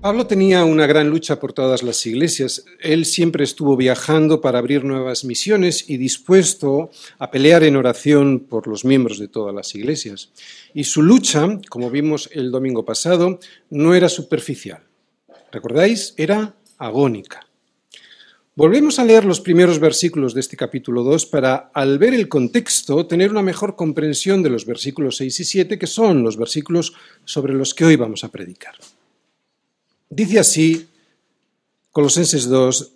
[0.00, 2.64] Pablo tenía una gran lucha por todas las iglesias.
[2.80, 8.66] Él siempre estuvo viajando para abrir nuevas misiones y dispuesto a pelear en oración por
[8.66, 10.30] los miembros de todas las iglesias.
[10.72, 14.82] Y su lucha, como vimos el domingo pasado, no era superficial.
[15.52, 16.14] ¿Recordáis?
[16.16, 17.46] Era agónica.
[18.56, 23.06] Volvemos a leer los primeros versículos de este capítulo 2 para, al ver el contexto,
[23.06, 26.94] tener una mejor comprensión de los versículos 6 y 7, que son los versículos
[27.26, 28.76] sobre los que hoy vamos a predicar.
[30.12, 30.88] Dice así
[31.92, 32.92] Colosenses 2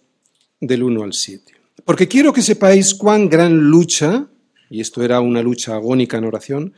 [0.60, 1.54] del 1 al 7.
[1.84, 4.26] Porque quiero que sepáis cuán gran lucha,
[4.68, 6.74] y esto era una lucha agónica en oración,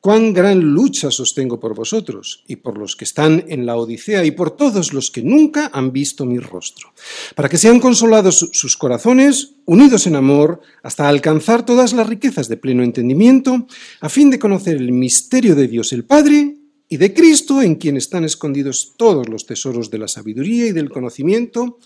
[0.00, 4.30] cuán gran lucha sostengo por vosotros y por los que están en la Odisea y
[4.30, 6.92] por todos los que nunca han visto mi rostro,
[7.34, 12.56] para que sean consolados sus corazones, unidos en amor, hasta alcanzar todas las riquezas de
[12.56, 13.66] pleno entendimiento,
[14.00, 16.59] a fin de conocer el misterio de Dios el Padre
[16.92, 20.90] y de Cristo en quien están escondidos todos los tesoros de la sabiduría y del
[20.90, 21.78] conocimiento,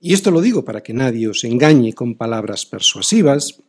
[0.00, 3.62] y esto lo digo para que nadie os engañe con palabras persuasivas,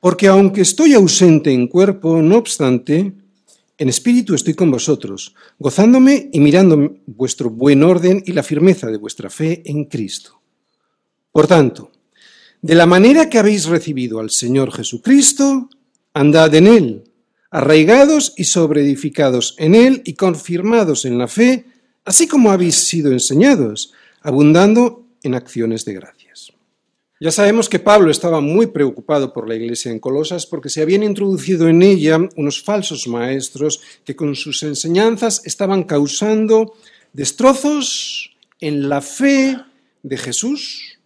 [0.00, 3.12] porque aunque estoy ausente en cuerpo, no obstante,
[3.76, 8.96] en espíritu estoy con vosotros, gozándome y mirando vuestro buen orden y la firmeza de
[8.96, 10.40] vuestra fe en Cristo.
[11.30, 11.92] Por tanto,
[12.62, 15.68] de la manera que habéis recibido al Señor Jesucristo,
[16.14, 17.03] andad en Él
[17.54, 21.66] arraigados y sobreedificados en él y confirmados en la fe,
[22.04, 26.52] así como habéis sido enseñados, abundando en acciones de gracias.
[27.20, 31.04] Ya sabemos que Pablo estaba muy preocupado por la iglesia en Colosas porque se habían
[31.04, 36.74] introducido en ella unos falsos maestros que con sus enseñanzas estaban causando
[37.12, 39.56] destrozos en la fe
[40.02, 40.98] de Jesús,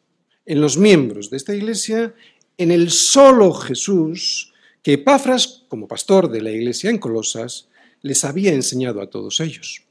[0.47, 2.15] en los miembros de esta iglesia,
[2.57, 7.69] en el solo Jesús que Epafras, como pastor de la iglesia en Colosas,
[8.03, 9.85] les había enseñado a todos ellos.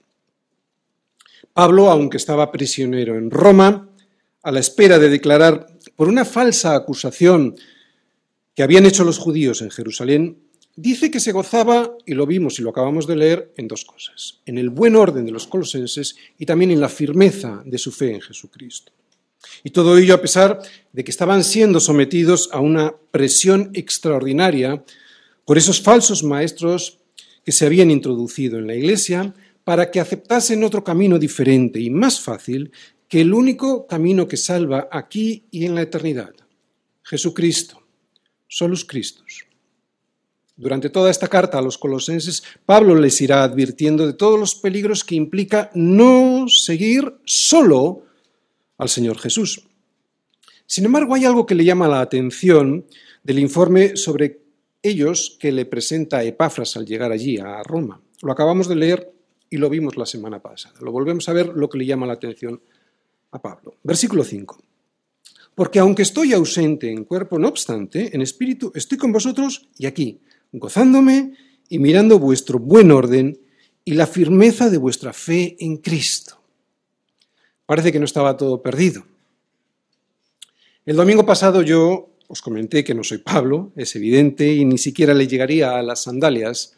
[1.53, 3.89] Pablo, aunque estaba prisionero en Roma,
[4.43, 7.55] a la espera de declarar por una falsa acusación
[8.55, 10.37] que habían hecho los judíos en Jerusalén,
[10.75, 14.41] dice que se gozaba, y lo vimos y lo acabamos de leer, en dos cosas,
[14.45, 18.13] en el buen orden de los colosenses y también en la firmeza de su fe
[18.13, 18.93] en Jesucristo.
[19.63, 20.61] Y todo ello a pesar
[20.93, 24.83] de que estaban siendo sometidos a una presión extraordinaria
[25.45, 26.99] por esos falsos maestros
[27.43, 32.19] que se habían introducido en la Iglesia para que aceptasen otro camino diferente y más
[32.19, 32.71] fácil
[33.07, 36.33] que el único camino que salva aquí y en la eternidad,
[37.03, 37.81] Jesucristo,
[38.47, 39.45] solus Christus.
[40.55, 45.03] Durante toda esta carta a los colosenses, Pablo les irá advirtiendo de todos los peligros
[45.03, 48.06] que implica no seguir solo
[48.77, 49.63] al Señor Jesús.
[50.65, 52.85] Sin embargo, hay algo que le llama la atención
[53.23, 54.41] del informe sobre
[54.81, 58.01] ellos que le presenta Epafras al llegar allí, a Roma.
[58.21, 59.11] Lo acabamos de leer
[59.49, 60.75] y lo vimos la semana pasada.
[60.81, 62.61] Lo volvemos a ver lo que le llama la atención
[63.31, 63.75] a Pablo.
[63.83, 64.57] Versículo 5.
[65.55, 70.19] Porque aunque estoy ausente en cuerpo, no obstante, en espíritu estoy con vosotros y aquí,
[70.51, 71.33] gozándome
[71.69, 73.39] y mirando vuestro buen orden
[73.83, 76.36] y la firmeza de vuestra fe en Cristo
[77.67, 79.03] parece que no estaba todo perdido.
[80.85, 85.13] El domingo pasado yo os comenté que no soy Pablo, es evidente, y ni siquiera
[85.13, 86.75] le llegaría a las sandalias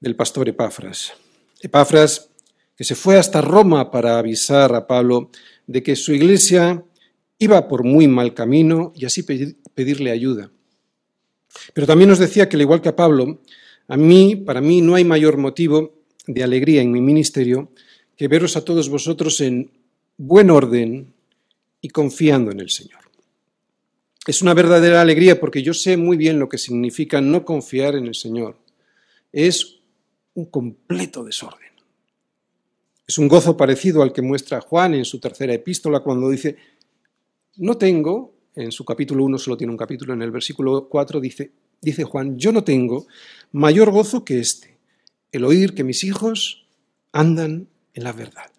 [0.00, 1.12] del pastor Epafras.
[1.60, 2.28] Epafras,
[2.76, 5.30] que se fue hasta Roma para avisar a Pablo
[5.66, 6.84] de que su iglesia
[7.38, 9.22] iba por muy mal camino y así
[9.74, 10.50] pedirle ayuda.
[11.72, 13.40] Pero también nos decía que, al igual que a Pablo,
[13.86, 15.94] a mí, para mí, no hay mayor motivo
[16.26, 17.70] de alegría en mi ministerio
[18.16, 19.70] que veros a todos vosotros en
[20.16, 21.12] buen orden
[21.80, 23.00] y confiando en el Señor.
[24.26, 28.06] Es una verdadera alegría porque yo sé muy bien lo que significa no confiar en
[28.06, 28.56] el Señor.
[29.32, 29.80] Es
[30.34, 31.68] un completo desorden.
[33.06, 36.56] Es un gozo parecido al que muestra Juan en su tercera epístola cuando dice,
[37.56, 41.52] no tengo, en su capítulo 1 solo tiene un capítulo, en el versículo 4 dice,
[41.82, 43.06] dice Juan, yo no tengo
[43.52, 44.78] mayor gozo que este,
[45.32, 46.66] el oír que mis hijos
[47.12, 48.53] andan en la verdad.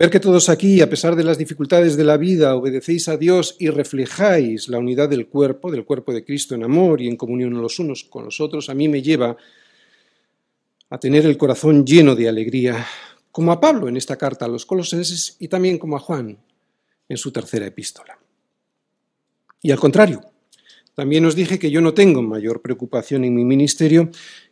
[0.00, 3.56] Ver que todos aquí, a pesar de las dificultades de la vida, obedecéis a Dios
[3.58, 7.60] y reflejáis la unidad del cuerpo, del cuerpo de Cristo en amor y en comunión
[7.60, 9.36] los unos con los otros, a mí me lleva
[10.88, 12.86] a tener el corazón lleno de alegría,
[13.30, 16.38] como a Pablo en esta carta a los colosenses y también como a Juan
[17.06, 18.18] en su tercera epístola.
[19.60, 20.22] Y al contrario,
[20.94, 24.10] también os dije que yo no tengo mayor preocupación en mi ministerio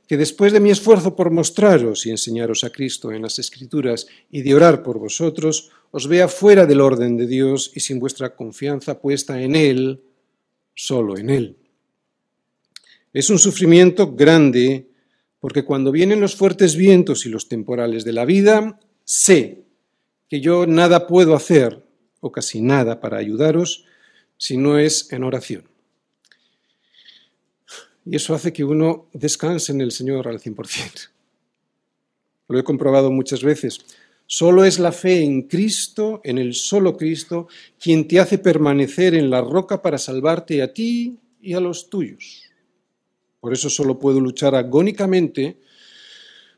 [0.08, 4.40] que después de mi esfuerzo por mostraros y enseñaros a Cristo en las Escrituras y
[4.40, 9.00] de orar por vosotros, os vea fuera del orden de Dios y sin vuestra confianza
[9.00, 10.02] puesta en Él,
[10.74, 11.56] solo en Él.
[13.12, 14.88] Es un sufrimiento grande
[15.40, 19.64] porque cuando vienen los fuertes vientos y los temporales de la vida, sé
[20.26, 21.84] que yo nada puedo hacer,
[22.20, 23.84] o casi nada, para ayudaros,
[24.38, 25.68] si no es en oración.
[28.10, 31.10] Y eso hace que uno descanse en el Señor al 100%.
[32.48, 33.80] Lo he comprobado muchas veces.
[34.24, 39.28] Solo es la fe en Cristo, en el solo Cristo, quien te hace permanecer en
[39.28, 42.44] la roca para salvarte a ti y a los tuyos.
[43.40, 45.58] Por eso solo puedo luchar agónicamente,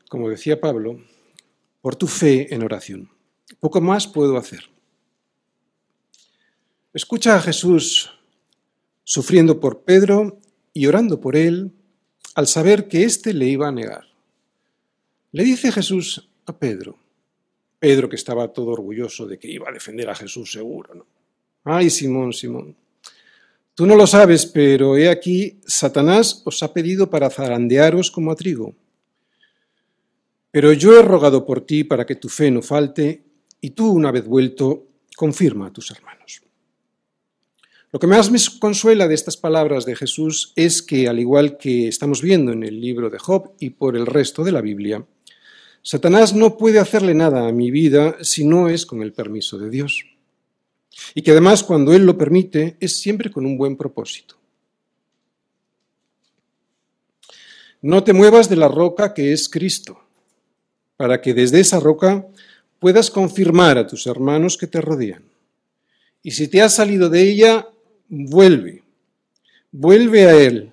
[0.07, 1.03] como decía Pablo,
[1.81, 3.09] por tu fe en oración.
[3.59, 4.69] Poco más puedo hacer.
[6.93, 8.09] Escucha a Jesús
[9.03, 10.39] sufriendo por Pedro
[10.73, 11.71] y orando por él
[12.35, 14.05] al saber que éste le iba a negar.
[15.31, 16.97] Le dice Jesús a Pedro,
[17.79, 21.05] Pedro que estaba todo orgulloso de que iba a defender a Jesús seguro, ¿no?
[21.63, 22.75] Ay, Simón, Simón,
[23.75, 28.35] tú no lo sabes, pero he aquí, Satanás os ha pedido para zarandearos como a
[28.35, 28.73] trigo.
[30.49, 33.23] Pero yo he rogado por ti para que tu fe no falte,
[33.61, 36.41] y tú, una vez vuelto, confirma a tus hermanos.
[37.91, 41.89] Lo que más me consuela de estas palabras de Jesús es que, al igual que
[41.89, 45.05] estamos viendo en el libro de Job y por el resto de la Biblia,
[45.81, 49.69] Satanás no puede hacerle nada a mi vida si no es con el permiso de
[49.69, 50.05] Dios.
[51.15, 54.35] Y que además cuando Él lo permite es siempre con un buen propósito.
[57.81, 59.99] No te muevas de la roca que es Cristo,
[60.95, 62.25] para que desde esa roca
[62.79, 65.23] puedas confirmar a tus hermanos que te rodean.
[66.23, 67.67] Y si te has salido de ella,
[68.11, 68.83] vuelve,
[69.71, 70.71] vuelve a Él.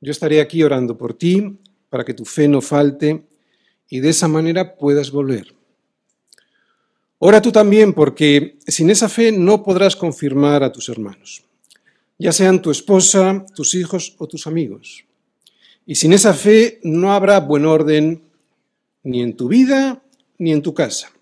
[0.00, 1.58] Yo estaré aquí orando por ti
[1.88, 3.22] para que tu fe no falte
[3.88, 5.54] y de esa manera puedas volver.
[7.18, 11.42] Ora tú también porque sin esa fe no podrás confirmar a tus hermanos,
[12.18, 15.06] ya sean tu esposa, tus hijos o tus amigos.
[15.86, 18.22] Y sin esa fe no habrá buen orden
[19.02, 20.02] ni en tu vida
[20.36, 21.13] ni en tu casa.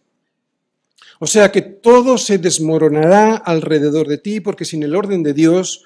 [1.24, 5.84] O sea que todo se desmoronará alrededor de ti porque sin el orden de Dios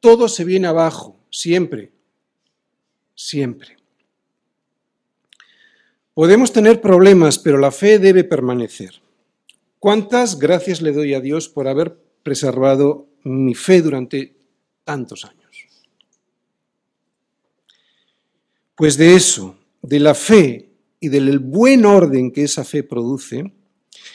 [0.00, 1.92] todo se viene abajo, siempre,
[3.14, 3.76] siempre.
[6.14, 9.02] Podemos tener problemas, pero la fe debe permanecer.
[9.78, 14.36] ¿Cuántas gracias le doy a Dios por haber preservado mi fe durante
[14.84, 15.66] tantos años?
[18.74, 23.52] Pues de eso, de la fe y del buen orden que esa fe produce,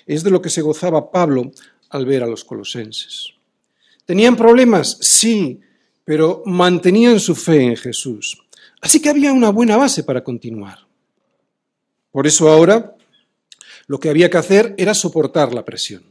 [0.05, 1.51] es de lo que se gozaba Pablo
[1.89, 3.33] al ver a los colosenses.
[4.05, 4.97] ¿Tenían problemas?
[5.01, 5.61] Sí,
[6.03, 8.37] pero mantenían su fe en Jesús.
[8.81, 10.79] Así que había una buena base para continuar.
[12.11, 12.95] Por eso ahora
[13.87, 16.03] lo que había que hacer era soportar la presión,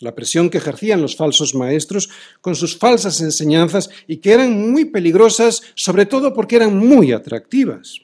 [0.00, 2.10] la presión que ejercían los falsos maestros
[2.40, 8.00] con sus falsas enseñanzas y que eran muy peligrosas, sobre todo porque eran muy atractivas.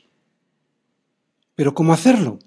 [1.55, 2.39] Pero ¿cómo hacerlo?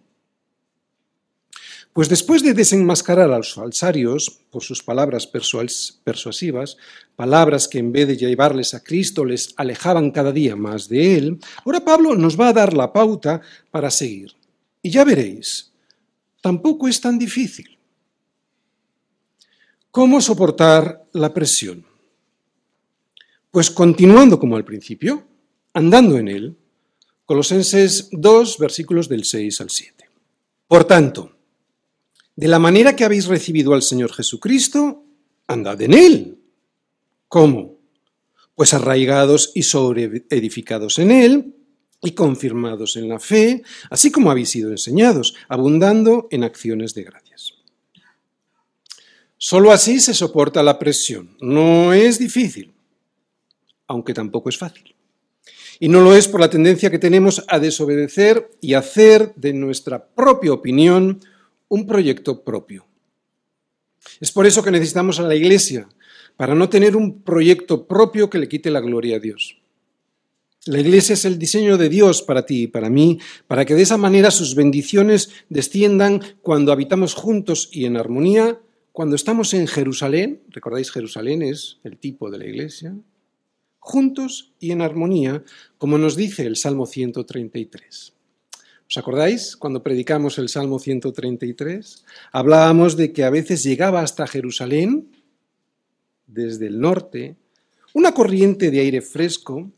[1.97, 6.77] Pues después de desenmascarar a los falsarios por sus palabras persuasivas,
[7.15, 11.39] palabras que en vez de llevarles a Cristo les alejaban cada día más de Él,
[11.65, 13.41] ahora Pablo nos va a dar la pauta
[13.71, 14.35] para seguir.
[14.83, 15.73] Y ya veréis,
[16.39, 17.79] tampoco es tan difícil.
[19.89, 21.83] ¿Cómo soportar la presión?
[23.49, 25.25] Pues continuando como al principio,
[25.73, 26.57] andando en él.
[27.25, 30.05] Colosenses 2, versículos del 6 al 7.
[30.67, 31.36] Por tanto,
[32.37, 35.03] de la manera que habéis recibido al Señor Jesucristo,
[35.47, 36.39] andad en él.
[37.27, 37.79] ¿Cómo?
[38.53, 41.55] Pues arraigados y sobreedificados en él
[41.99, 47.53] y confirmados en la fe, así como habéis sido enseñados, abundando en acciones de gracias.
[49.39, 51.35] Solo así se soporta la presión.
[51.41, 52.71] No es difícil,
[53.87, 54.95] aunque tampoco es fácil.
[55.79, 60.07] Y no lo es por la tendencia que tenemos a desobedecer y hacer de nuestra
[60.07, 61.19] propia opinión
[61.69, 62.85] un proyecto propio.
[64.19, 65.89] Es por eso que necesitamos a la Iglesia,
[66.37, 69.57] para no tener un proyecto propio que le quite la gloria a Dios.
[70.67, 73.83] La iglesia es el diseño de Dios para ti y para mí, para que de
[73.83, 78.59] esa manera sus bendiciones desciendan cuando habitamos juntos y en armonía,
[78.91, 82.95] cuando estamos en Jerusalén, recordáis Jerusalén es el tipo de la iglesia,
[83.79, 85.43] juntos y en armonía,
[85.77, 88.16] como nos dice el Salmo 133.
[88.89, 92.05] ¿Os acordáis cuando predicamos el Salmo 133?
[92.31, 95.11] Hablábamos de que a veces llegaba hasta Jerusalén,
[96.25, 97.35] desde el norte,
[97.93, 99.69] una corriente de aire fresco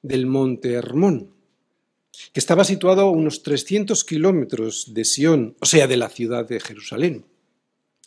[0.00, 1.30] del monte Hermón,
[2.32, 6.58] que estaba situado a unos 300 kilómetros de Sión, o sea, de la ciudad de
[6.58, 7.26] Jerusalén.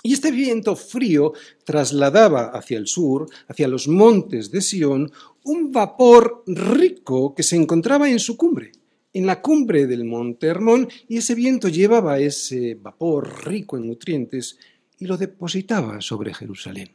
[0.01, 1.33] Y este viento frío
[1.65, 5.11] trasladaba hacia el sur, hacia los montes de Sión,
[5.43, 8.71] un vapor rico que se encontraba en su cumbre,
[9.17, 14.57] en la cumbre del monte Hermón y ese viento llevaba ese vapor rico en nutrientes
[14.99, 16.91] y lo depositaba sobre Jerusalén.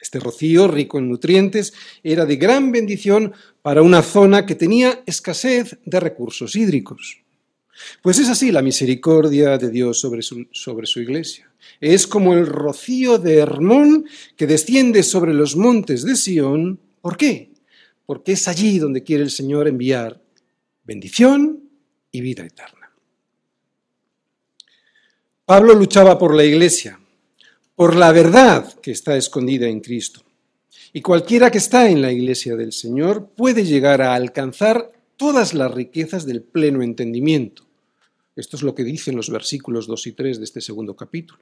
[0.00, 3.32] Este rocío, rico en nutrientes, era de gran bendición
[3.62, 7.18] para una zona que tenía escasez de recursos hídricos.
[8.02, 11.52] Pues es así la misericordia de Dios sobre su, sobre su iglesia.
[11.80, 14.06] Es como el rocío de Hermón
[14.36, 16.80] que desciende sobre los montes de Sión.
[17.00, 17.52] ¿Por qué?
[18.06, 20.20] Porque es allí donde quiere el Señor enviar
[20.84, 21.70] bendición
[22.10, 22.90] y vida eterna.
[25.44, 27.00] Pablo luchaba por la iglesia,
[27.74, 30.22] por la verdad que está escondida en Cristo.
[30.92, 35.72] Y cualquiera que está en la iglesia del Señor puede llegar a alcanzar todas las
[35.72, 37.64] riquezas del pleno entendimiento.
[38.36, 41.40] Esto es lo que dicen los versículos 2 y 3 de este segundo capítulo.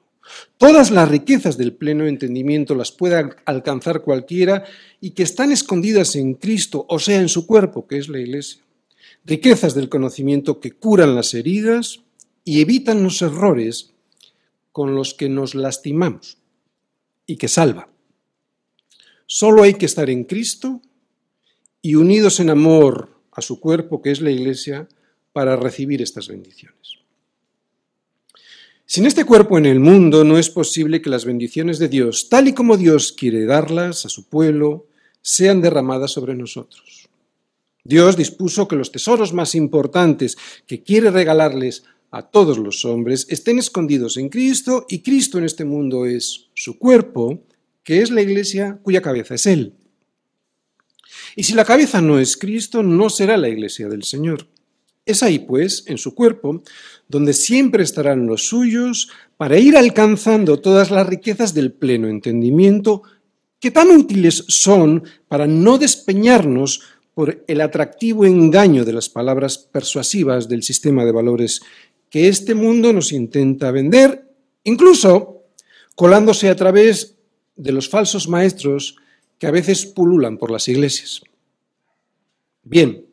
[0.57, 4.65] Todas las riquezas del pleno entendimiento las puede alcanzar cualquiera
[5.01, 8.63] y que están escondidas en Cristo, o sea, en su cuerpo, que es la iglesia.
[9.29, 12.01] Riquezas del conocimiento que curan las heridas
[12.45, 13.91] y evitan los errores
[14.73, 16.39] con los que nos lastimamos
[17.27, 17.91] y que salva.
[19.27, 20.81] Solo hay que estar en Cristo
[21.83, 24.89] y unidos en amor a su cuerpo, que es la Iglesia,
[25.35, 26.95] para recibir estas bendiciones.
[28.87, 32.49] Sin este cuerpo en el mundo no es posible que las bendiciones de Dios, tal
[32.49, 34.87] y como Dios quiere darlas a su pueblo,
[35.21, 37.08] sean derramadas sobre nosotros.
[37.89, 43.59] Dios dispuso que los tesoros más importantes que quiere regalarles a todos los hombres estén
[43.59, 47.43] escondidos en Cristo y Cristo en este mundo es su cuerpo,
[47.83, 49.73] que es la iglesia cuya cabeza es Él.
[51.35, 54.47] Y si la cabeza no es Cristo, no será la iglesia del Señor.
[55.07, 56.63] Es ahí, pues, en su cuerpo,
[57.09, 63.03] donde siempre estarán los suyos para ir alcanzando todas las riquezas del pleno entendimiento
[63.61, 66.83] que tan útiles son para no despeñarnos
[67.19, 71.61] por el atractivo engaño de las palabras persuasivas del sistema de valores
[72.11, 74.31] que este mundo nos intenta vender,
[74.63, 75.43] incluso
[75.97, 77.17] colándose a través
[77.57, 78.95] de los falsos maestros
[79.37, 81.23] que a veces pululan por las iglesias.
[82.63, 83.07] Bien,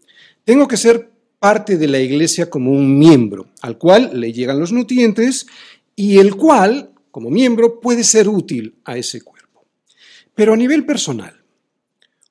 [0.43, 1.09] tengo que ser
[1.39, 5.47] parte de la iglesia como un miembro, al cual le llegan los nutrientes
[5.95, 9.65] y el cual, como miembro, puede ser útil a ese cuerpo.
[10.35, 11.41] Pero a nivel personal,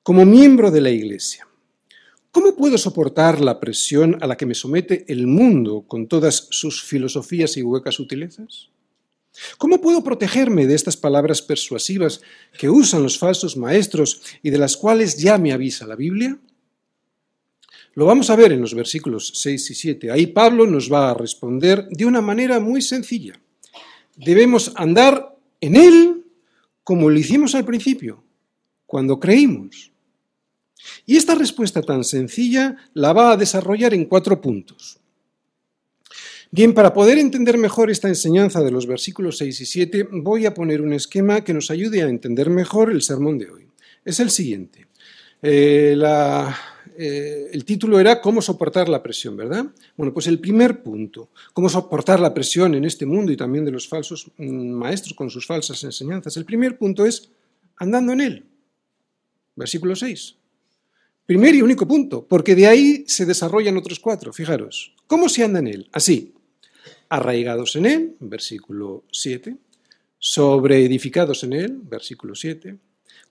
[0.03, 1.44] como miembro de la iglesia,
[2.35, 6.83] ¿cómo puedo soportar la presión a la que me somete el mundo con todas sus
[6.83, 8.67] filosofías y huecas sutilezas?
[9.57, 12.19] ¿Cómo puedo protegerme de estas palabras persuasivas
[12.59, 16.37] que usan los falsos maestros y de las cuales ya me avisa la Biblia?
[17.93, 20.11] Lo vamos a ver en los versículos 6 y 7.
[20.11, 23.39] Ahí Pablo nos va a responder de una manera muy sencilla.
[24.17, 26.25] Debemos andar en Él
[26.83, 28.21] como lo hicimos al principio,
[28.85, 29.94] cuando creímos.
[31.05, 34.99] Y esta respuesta tan sencilla la va a desarrollar en cuatro puntos.
[36.51, 40.53] Bien, para poder entender mejor esta enseñanza de los versículos 6 y 7, voy a
[40.53, 43.67] poner un esquema que nos ayude a entender mejor el sermón de hoy.
[44.05, 44.87] Es el siguiente.
[45.41, 45.97] Eh,
[46.97, 49.65] eh, el título era Cómo soportar la presión, ¿verdad?
[49.97, 53.71] Bueno, pues el primer punto, cómo soportar la presión en este mundo y también de
[53.71, 56.37] los falsos mm, maestros con sus falsas enseñanzas.
[56.37, 57.29] El primer punto es
[57.75, 58.45] andando en él.
[59.55, 60.35] Versículo 6.
[61.25, 64.31] Primer y único punto, porque de ahí se desarrollan otros cuatro.
[64.31, 65.89] Fijaros, ¿cómo se anda en él?
[65.91, 66.33] Así,
[67.09, 69.55] arraigados en él, versículo 7,
[70.19, 72.77] sobreedificados en él, versículo 7,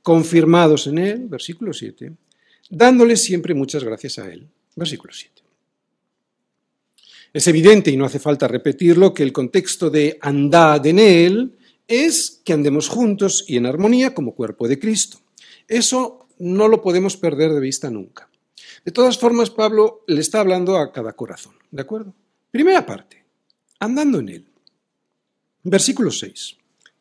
[0.02, 2.12] confirmados en él, versículo 7,
[2.70, 4.48] dándole siempre muchas gracias a Él.
[4.76, 5.42] Versículo 7.
[7.32, 12.40] Es evidente, y no hace falta repetirlo, que el contexto de andad en Él es
[12.44, 15.18] que andemos juntos y en armonía como cuerpo de Cristo.
[15.66, 18.28] Eso no lo podemos perder de vista nunca.
[18.84, 22.14] De todas formas, Pablo le está hablando a cada corazón, ¿de acuerdo?
[22.50, 23.24] Primera parte,
[23.80, 24.46] andando en Él.
[25.62, 26.56] Versículo 6.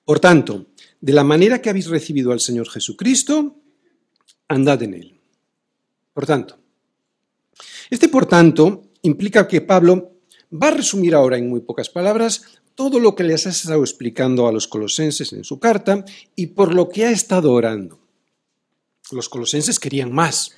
[0.05, 0.67] Por tanto,
[1.01, 3.57] de la manera que habéis recibido al Señor Jesucristo,
[4.47, 5.13] andad en Él
[6.13, 6.59] por tanto,
[7.89, 10.11] este por tanto implica que Pablo
[10.51, 12.43] va a resumir ahora en muy pocas palabras
[12.75, 16.73] todo lo que les ha estado explicando a los colosenses en su carta y por
[16.73, 17.99] lo que ha estado orando.
[19.13, 20.55] Los colosenses querían más,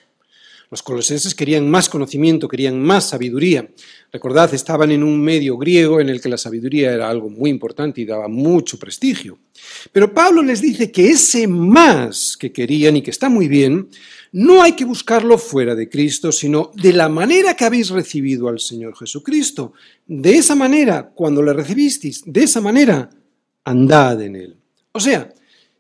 [0.72, 3.70] los colosenses querían más conocimiento, querían más sabiduría.
[4.12, 8.02] Recordad, estaban en un medio griego en el que la sabiduría era algo muy importante
[8.02, 9.38] y daba mucho prestigio.
[9.92, 13.90] Pero Pablo les dice que ese más que querían y que está muy bien,
[14.32, 18.60] no hay que buscarlo fuera de Cristo, sino de la manera que habéis recibido al
[18.60, 19.74] Señor Jesucristo.
[20.08, 23.10] De esa manera, cuando le recibisteis, de esa manera,
[23.64, 24.58] andad en Él.
[24.92, 25.32] O sea,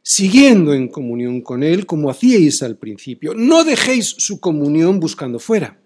[0.07, 3.33] siguiendo en comunión con Él como hacíais al principio.
[3.33, 5.81] No dejéis su comunión buscando fuera.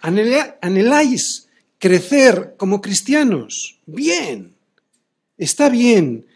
[0.00, 3.78] ¿Anheláis crecer como cristianos?
[3.84, 4.56] Bien,
[5.36, 6.26] está bien,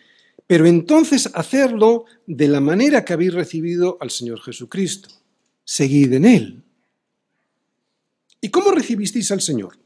[0.46, 5.08] pero entonces hacerlo de la manera que habéis recibido al Señor Jesucristo.
[5.64, 6.62] Seguid en Él.
[8.42, 9.79] ¿Y cómo recibisteis al Señor?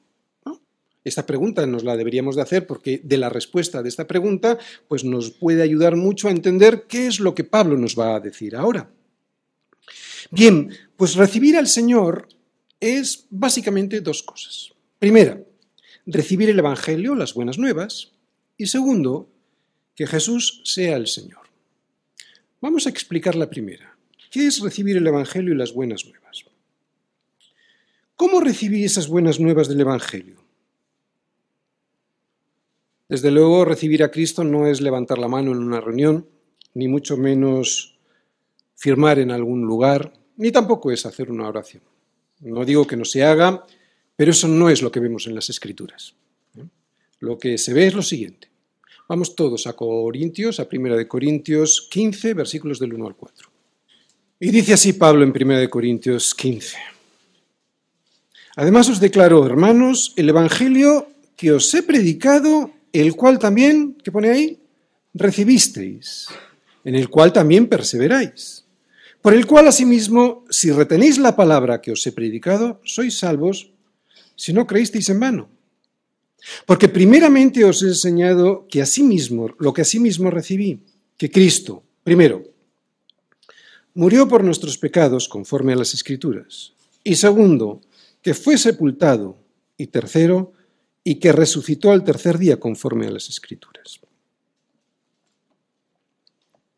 [1.05, 4.59] Esta pregunta nos la deberíamos de hacer porque de la respuesta de esta pregunta
[4.89, 8.21] pues nos puede ayudar mucho a entender qué es lo que Pablo nos va a
[8.21, 8.91] decir ahora.
[10.31, 12.29] Bien, pues recibir al Señor
[12.81, 14.73] es básicamente dos cosas.
[14.99, 15.41] Primera,
[16.07, 18.13] recibir el Evangelio, las buenas nuevas,
[18.57, 19.29] y segundo,
[19.95, 21.43] que Jesús sea el Señor.
[22.61, 23.97] Vamos a explicar la primera.
[24.31, 26.45] ¿Qué es recibir el Evangelio y las buenas nuevas?
[28.17, 30.44] ¿Cómo recibí esas buenas nuevas del Evangelio?
[33.14, 36.26] Desde luego, recibir a Cristo no es levantar la mano en una reunión,
[36.75, 37.97] ni mucho menos
[38.75, 41.85] firmar en algún lugar, ni tampoco es hacer una oración.
[42.40, 43.64] No digo que no se haga,
[44.16, 46.16] pero eso no es lo que vemos en las Escrituras.
[47.21, 48.49] Lo que se ve es lo siguiente.
[49.09, 53.49] Vamos todos a Corintios, a 1 de Corintios 15, versículos del 1 al 4.
[54.40, 56.78] Y dice así Pablo en 1 de Corintios 15.
[58.56, 61.06] Además os declaro, hermanos, el Evangelio
[61.37, 64.59] que os he predicado el cual también, ¿qué pone ahí?
[65.15, 66.29] Recibisteis,
[66.85, 68.65] en el cual también perseveráis.
[69.21, 73.71] Por el cual asimismo, si retenéis la palabra que os he predicado, sois salvos
[74.37, 75.49] si no creísteis en vano.
[76.67, 80.81] Porque primeramente os he enseñado que asimismo, lo que asimismo recibí,
[81.17, 82.45] que Cristo, primero,
[83.95, 87.81] murió por nuestros pecados conforme a las Escrituras, y segundo,
[88.23, 89.39] que fue sepultado,
[89.77, 90.53] y tercero,
[91.05, 94.01] y que resucitó al tercer día conforme a las Escrituras.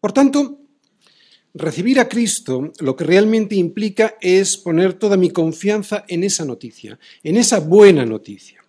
[0.00, 0.60] Por tanto,
[1.54, 6.98] recibir a Cristo lo que realmente implica es poner toda mi confianza en esa noticia,
[7.22, 8.64] en esa buena noticia,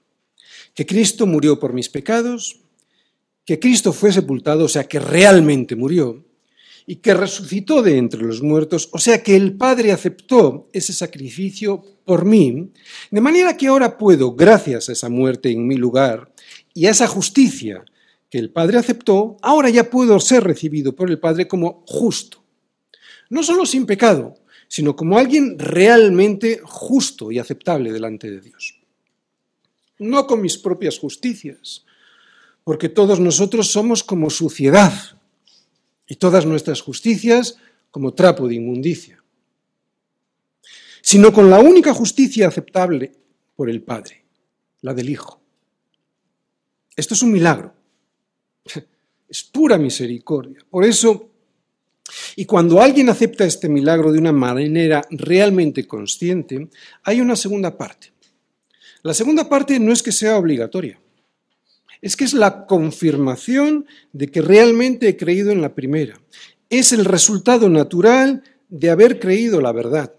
[0.74, 2.62] que Cristo murió por mis pecados,
[3.44, 6.24] que Cristo fue sepultado, o sea, que realmente murió,
[6.90, 11.84] y que resucitó de entre los muertos, o sea que el Padre aceptó ese sacrificio
[12.06, 12.72] por mí,
[13.12, 16.34] de manera que ahora puedo, gracias a esa muerte en mi lugar
[16.74, 17.84] y a esa justicia
[18.30, 22.42] que el Padre aceptó, ahora ya puedo ser recibido por el Padre como justo.
[23.30, 24.36] No solo sin pecado,
[24.70, 28.80] sino como alguien realmente justo y aceptable delante de Dios.
[30.00, 31.84] No con mis propias justicias,
[32.64, 35.17] porque todos nosotros somos como suciedad
[36.08, 37.58] y todas nuestras justicias
[37.92, 39.24] como trapo de inmundicia,
[41.02, 43.12] sino con la única justicia aceptable
[43.56, 44.24] por el Padre,
[44.82, 45.42] la del Hijo.
[46.96, 47.74] Esto es un milagro,
[49.30, 50.60] es pura misericordia.
[50.70, 51.30] Por eso,
[52.36, 56.70] y cuando alguien acepta este milagro de una manera realmente consciente,
[57.04, 58.12] hay una segunda parte.
[59.04, 61.00] La segunda parte no es que sea obligatoria,
[62.02, 66.20] es que es la confirmación de que realmente he creído en la primera.
[66.70, 70.14] Es el resultado natural de haber creído la verdad.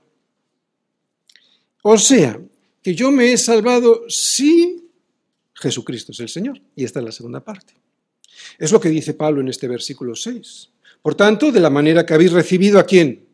[1.83, 2.41] O sea,
[2.83, 4.89] que yo me he salvado si
[5.55, 6.61] Jesucristo es el Señor.
[6.75, 7.75] Y esta es la segunda parte.
[8.59, 10.71] Es lo que dice Pablo en este versículo 6.
[11.03, 13.27] Por tanto, de la manera que habéis recibido a quién?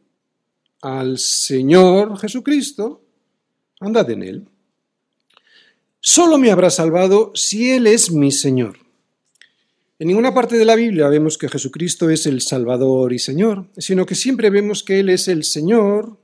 [0.83, 3.03] Al Señor Jesucristo,
[3.81, 4.49] andad en él
[6.05, 8.77] solo me habrá salvado si Él es mi Señor.
[9.99, 14.05] En ninguna parte de la Biblia vemos que Jesucristo es el Salvador y Señor, sino
[14.05, 16.19] que siempre vemos que Él es el Señor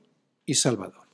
[0.44, 1.06] y Salvador.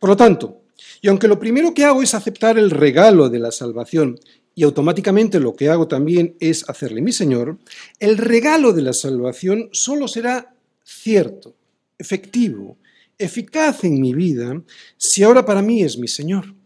[0.00, 0.62] Por lo tanto,
[1.00, 4.18] y aunque lo primero que hago es aceptar el regalo de la salvación,
[4.56, 7.58] y automáticamente lo que hago también es hacerle mi Señor,
[8.00, 11.54] el regalo de la salvación solo será cierto,
[11.96, 12.76] efectivo,
[13.16, 14.60] eficaz en mi vida,
[14.96, 16.59] si ahora para mí es mi Señor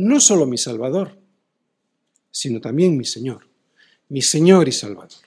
[0.00, 1.18] no solo mi Salvador,
[2.30, 3.46] sino también mi Señor,
[4.08, 5.18] mi Señor y Salvador.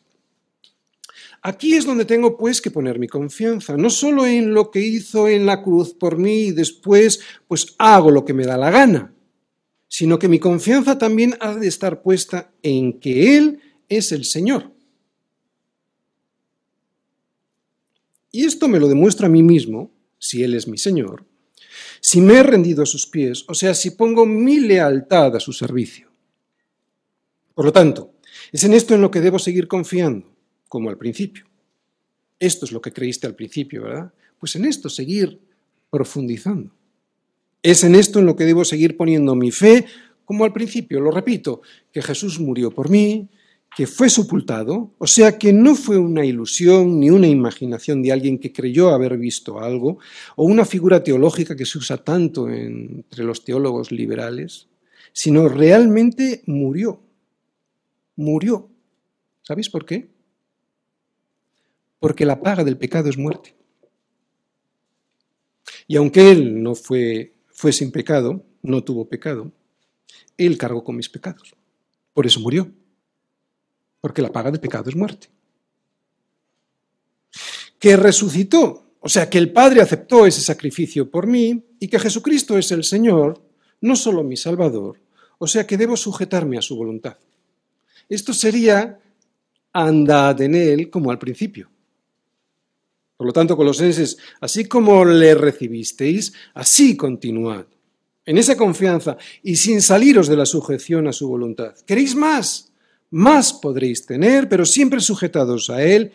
[1.43, 5.27] Aquí es donde tengo pues que poner mi confianza, no solo en lo que hizo
[5.27, 9.13] en la cruz por mí y después pues hago lo que me da la gana,
[9.88, 13.59] sino que mi confianza también ha de estar puesta en que Él
[13.89, 14.71] es el Señor.
[18.31, 21.25] Y esto me lo demuestra a mí mismo, si Él es mi Señor,
[22.05, 25.53] si me he rendido a sus pies, o sea, si pongo mi lealtad a su
[25.53, 26.11] servicio.
[27.55, 28.15] Por lo tanto,
[28.51, 30.29] es en esto en lo que debo seguir confiando,
[30.67, 31.45] como al principio.
[32.37, 34.13] Esto es lo que creíste al principio, ¿verdad?
[34.37, 35.39] Pues en esto seguir
[35.89, 36.75] profundizando.
[37.61, 39.85] Es en esto en lo que debo seguir poniendo mi fe,
[40.25, 43.29] como al principio, lo repito, que Jesús murió por mí,
[43.75, 48.38] que fue sepultado, o sea que no fue una ilusión ni una imaginación de alguien
[48.38, 49.97] que creyó haber visto algo,
[50.36, 54.67] o una figura teológica que se usa tanto entre los teólogos liberales,
[55.12, 57.01] sino realmente murió.
[58.15, 58.69] Murió.
[59.41, 60.07] ¿Sabéis por qué?
[61.99, 63.55] Porque la paga del pecado es muerte.
[65.88, 69.51] Y aunque él no fue, fue sin pecado, no tuvo pecado,
[70.38, 71.55] él cargó con mis pecados.
[72.13, 72.71] Por eso murió
[74.03, 75.29] porque la paga del pecado es muerte.
[77.79, 82.57] Que resucitó, o sea, que el Padre aceptó ese sacrificio por mí y que Jesucristo
[82.57, 83.41] es el Señor,
[83.79, 84.99] no solo mi Salvador,
[85.37, 87.15] o sea, que debo sujetarme a su voluntad.
[88.09, 88.99] Esto sería
[89.71, 91.69] andad en él como al principio.
[93.15, 97.67] Por lo tanto, colosenses, así como le recibisteis, así continuad.
[98.25, 101.73] En esa confianza y sin saliros de la sujeción a su voluntad.
[101.85, 102.72] ¿Queréis más?
[103.13, 106.12] Más podréis tener, pero siempre sujetados a Él,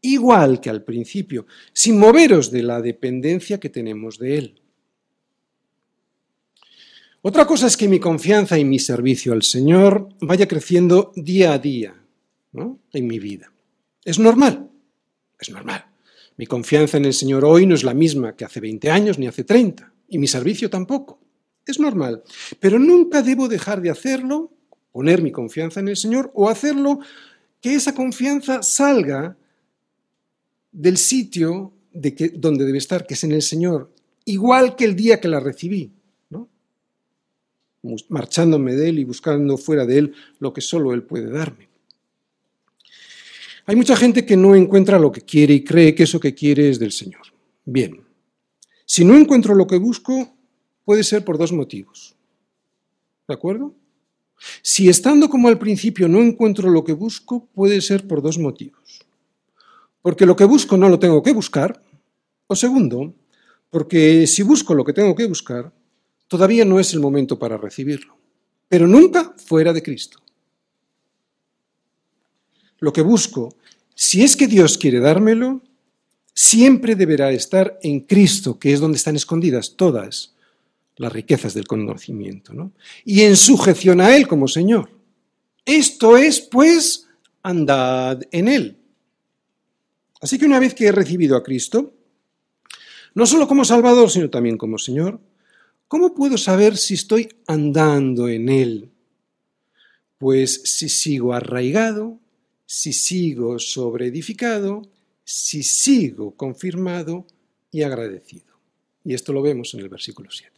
[0.00, 4.62] igual que al principio, sin moveros de la dependencia que tenemos de Él.
[7.20, 11.58] Otra cosa es que mi confianza y mi servicio al Señor vaya creciendo día a
[11.58, 11.94] día
[12.92, 13.52] en mi vida.
[14.02, 14.70] Es normal,
[15.38, 15.84] es normal.
[16.38, 19.26] Mi confianza en el Señor hoy no es la misma que hace 20 años ni
[19.26, 21.20] hace 30, y mi servicio tampoco.
[21.66, 22.22] Es normal,
[22.58, 24.57] pero nunca debo dejar de hacerlo
[24.92, 27.00] poner mi confianza en el Señor o hacerlo
[27.60, 29.36] que esa confianza salga
[30.72, 33.92] del sitio de que, donde debe estar, que es en el Señor,
[34.24, 35.90] igual que el día que la recibí,
[36.30, 36.48] ¿no?
[38.08, 41.68] marchándome de Él y buscando fuera de Él lo que solo Él puede darme.
[43.66, 46.70] Hay mucha gente que no encuentra lo que quiere y cree que eso que quiere
[46.70, 47.22] es del Señor.
[47.64, 48.02] Bien,
[48.86, 50.34] si no encuentro lo que busco,
[50.84, 52.16] puede ser por dos motivos.
[53.26, 53.74] ¿De acuerdo?
[54.62, 59.04] Si estando como al principio no encuentro lo que busco, puede ser por dos motivos.
[60.02, 61.82] Porque lo que busco no lo tengo que buscar,
[62.46, 63.14] o segundo,
[63.70, 65.72] porque si busco lo que tengo que buscar,
[66.28, 68.16] todavía no es el momento para recibirlo,
[68.68, 70.18] pero nunca fuera de Cristo.
[72.78, 73.54] Lo que busco,
[73.94, 75.60] si es que Dios quiere dármelo,
[76.32, 80.34] siempre deberá estar en Cristo, que es donde están escondidas todas
[80.98, 82.72] las riquezas del conocimiento, ¿no?
[83.04, 84.90] Y en sujeción a Él como Señor.
[85.64, 87.08] Esto es, pues,
[87.42, 88.78] andad en Él.
[90.20, 91.94] Así que una vez que he recibido a Cristo,
[93.14, 95.20] no solo como Salvador, sino también como Señor,
[95.86, 98.90] ¿cómo puedo saber si estoy andando en Él?
[100.18, 102.18] Pues si sigo arraigado,
[102.66, 104.82] si sigo sobreedificado,
[105.22, 107.26] si sigo confirmado
[107.70, 108.58] y agradecido.
[109.04, 110.57] Y esto lo vemos en el versículo 7.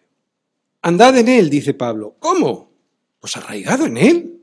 [0.82, 2.16] Andad en él, dice Pablo.
[2.18, 2.72] ¿Cómo?
[3.20, 4.40] Pues arraigado en él.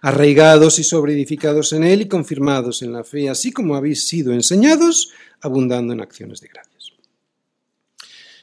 [0.00, 5.12] Arraigados y sobreedificados en él y confirmados en la fe, así como habéis sido enseñados,
[5.40, 6.92] abundando en acciones de gracias.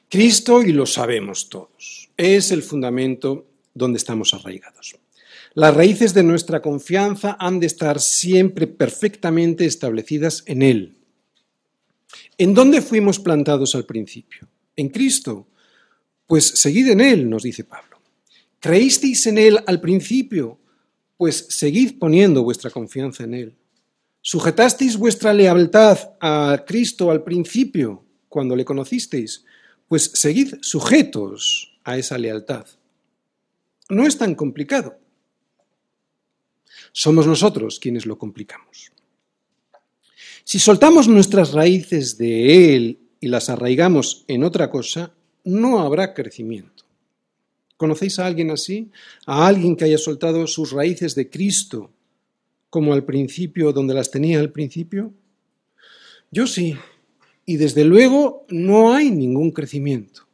[0.10, 4.98] Cristo, y lo sabemos todos, es el fundamento donde estamos arraigados.
[5.54, 10.98] Las raíces de nuestra confianza han de estar siempre perfectamente establecidas en Él.
[12.38, 14.48] ¿En dónde fuimos plantados al principio?
[14.76, 15.48] En Cristo.
[16.30, 18.00] Pues seguid en él, nos dice Pablo.
[18.60, 20.60] ¿Creísteis en él al principio?
[21.18, 23.56] Pues seguid poniendo vuestra confianza en él.
[24.22, 29.44] ¿Sujetasteis vuestra lealtad a Cristo al principio, cuando le conocisteis?
[29.88, 32.68] Pues seguid sujetos a esa lealtad.
[33.90, 35.00] No es tan complicado.
[36.92, 38.92] Somos nosotros quienes lo complicamos.
[40.44, 45.16] Si soltamos nuestras raíces de Él y las arraigamos en otra cosa,
[45.50, 46.84] no habrá crecimiento.
[47.78, 48.92] ¿Conocéis a alguien así?
[49.26, 51.92] ¿A alguien que haya soltado sus raíces de Cristo
[52.70, 55.14] como al principio, donde las tenía al principio?
[56.32, 56.76] Yo sí,
[57.46, 60.28] y desde luego no hay ningún crecimiento.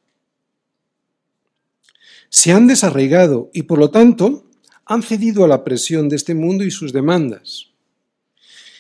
[2.30, 4.46] Se han desarraigado y por lo tanto
[4.86, 7.70] han cedido a la presión de este mundo y sus demandas.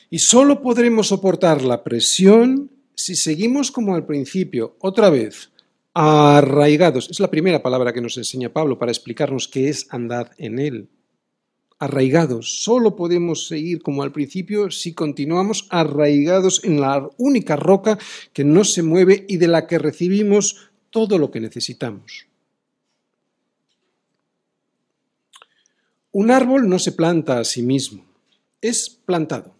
[0.09, 5.51] Y solo podremos soportar la presión si seguimos como al principio, otra vez,
[5.95, 7.09] arraigados.
[7.09, 10.89] Es la primera palabra que nos enseña Pablo para explicarnos qué es andar en él.
[11.79, 12.63] Arraigados.
[12.63, 17.97] Solo podemos seguir como al principio si continuamos arraigados en la única roca
[18.33, 22.27] que no se mueve y de la que recibimos todo lo que necesitamos.
[26.11, 28.05] Un árbol no se planta a sí mismo,
[28.61, 29.53] es plantado,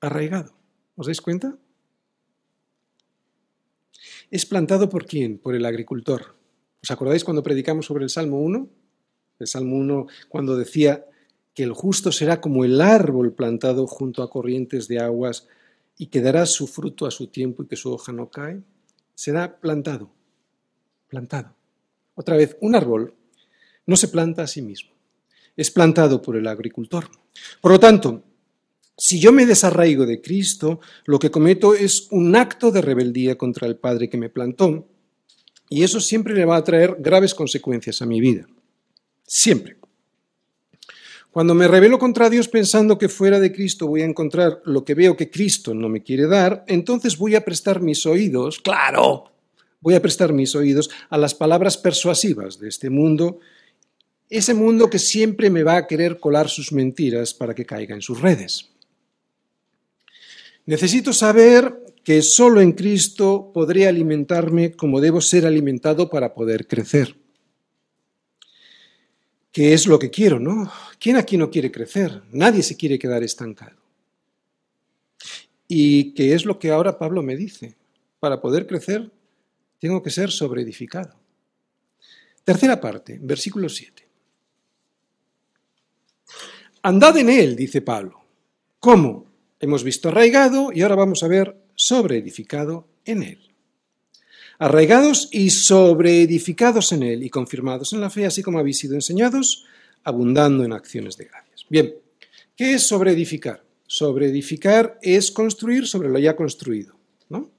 [0.00, 0.54] arraigado.
[0.94, 1.58] ¿Os dais cuenta?
[4.34, 5.38] ¿Es plantado por quién?
[5.38, 6.34] Por el agricultor.
[6.82, 8.68] ¿Os acordáis cuando predicamos sobre el Salmo 1?
[9.38, 11.06] El Salmo 1 cuando decía
[11.54, 15.46] que el justo será como el árbol plantado junto a corrientes de aguas
[15.96, 18.60] y que dará su fruto a su tiempo y que su hoja no cae?
[19.14, 20.10] Será plantado,
[21.06, 21.54] plantado.
[22.16, 23.14] Otra vez, un árbol
[23.86, 24.90] no se planta a sí mismo,
[25.56, 27.08] es plantado por el agricultor.
[27.60, 28.24] Por lo tanto,
[28.96, 33.66] si yo me desarraigo de Cristo, lo que cometo es un acto de rebeldía contra
[33.66, 34.86] el Padre que me plantó,
[35.68, 38.46] y eso siempre le va a traer graves consecuencias a mi vida.
[39.26, 39.76] Siempre.
[41.32, 44.94] Cuando me rebelo contra Dios pensando que fuera de Cristo voy a encontrar lo que
[44.94, 49.32] veo que Cristo no me quiere dar, entonces voy a prestar mis oídos, claro,
[49.80, 53.40] voy a prestar mis oídos a las palabras persuasivas de este mundo,
[54.30, 58.02] ese mundo que siempre me va a querer colar sus mentiras para que caiga en
[58.02, 58.73] sus redes.
[60.66, 67.16] Necesito saber que solo en Cristo podré alimentarme como debo ser alimentado para poder crecer.
[69.52, 70.70] ¿Qué es lo que quiero, no?
[70.98, 72.22] ¿Quién aquí no quiere crecer?
[72.32, 73.76] Nadie se quiere quedar estancado.
[75.68, 77.76] ¿Y qué es lo que ahora Pablo me dice?
[78.18, 79.10] Para poder crecer,
[79.78, 81.14] tengo que ser sobreedificado.
[82.42, 84.06] Tercera parte, versículo 7.
[86.82, 88.20] Andad en él, dice Pablo.
[88.78, 89.33] ¿Cómo?
[89.64, 93.38] Hemos visto arraigado y ahora vamos a ver sobreedificado en él.
[94.58, 99.64] Arraigados y sobreedificados en él y confirmados en la fe, así como habéis sido enseñados,
[100.02, 101.64] abundando en acciones de gracias.
[101.70, 101.94] Bien,
[102.54, 103.64] ¿qué es sobreedificar?
[103.86, 106.98] Sobreedificar es construir sobre lo ya construido.
[107.30, 107.50] ¿no?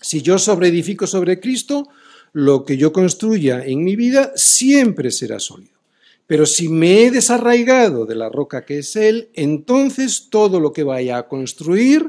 [0.00, 1.88] Si yo sobreedifico sobre Cristo,
[2.32, 5.77] lo que yo construya en mi vida siempre será sólido.
[6.28, 10.84] Pero si me he desarraigado de la roca que es Él, entonces todo lo que
[10.84, 12.06] vaya a construir,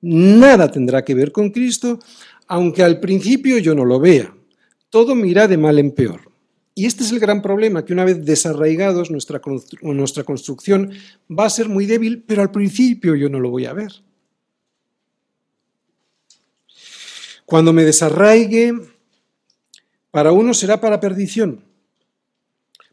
[0.00, 1.98] nada tendrá que ver con Cristo,
[2.46, 4.34] aunque al principio yo no lo vea.
[4.88, 6.32] Todo me irá de mal en peor.
[6.74, 9.42] Y este es el gran problema, que una vez desarraigados nuestra,
[9.82, 10.92] nuestra construcción
[11.30, 13.92] va a ser muy débil, pero al principio yo no lo voy a ver.
[17.44, 18.72] Cuando me desarraigue,
[20.10, 21.62] para uno será para perdición,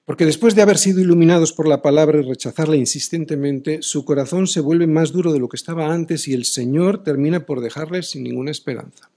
[0.07, 4.61] porque después de haber sido iluminados por la palabra y rechazarla insistentemente, su corazón se
[4.61, 8.23] vuelve más duro de lo que estaba antes y el Señor termina por dejarles sin
[8.23, 9.09] ninguna esperanza.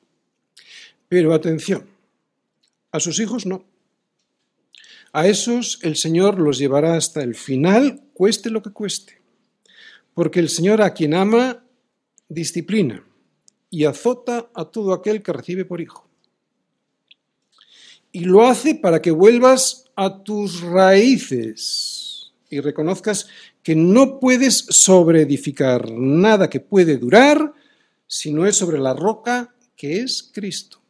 [1.09, 1.87] Pero atención,
[2.90, 3.64] a sus hijos no.
[5.12, 9.20] A esos el Señor los llevará hasta el final, cueste lo que cueste.
[10.12, 11.64] Porque el Señor a quien ama,
[12.29, 13.05] disciplina
[13.70, 16.09] y azota a todo aquel que recibe por hijo.
[18.11, 23.26] Y lo hace para que vuelvas a tus raíces y reconozcas
[23.62, 27.52] que no puedes sobreedificar nada que puede durar
[28.06, 30.80] si no es sobre la roca que es Cristo.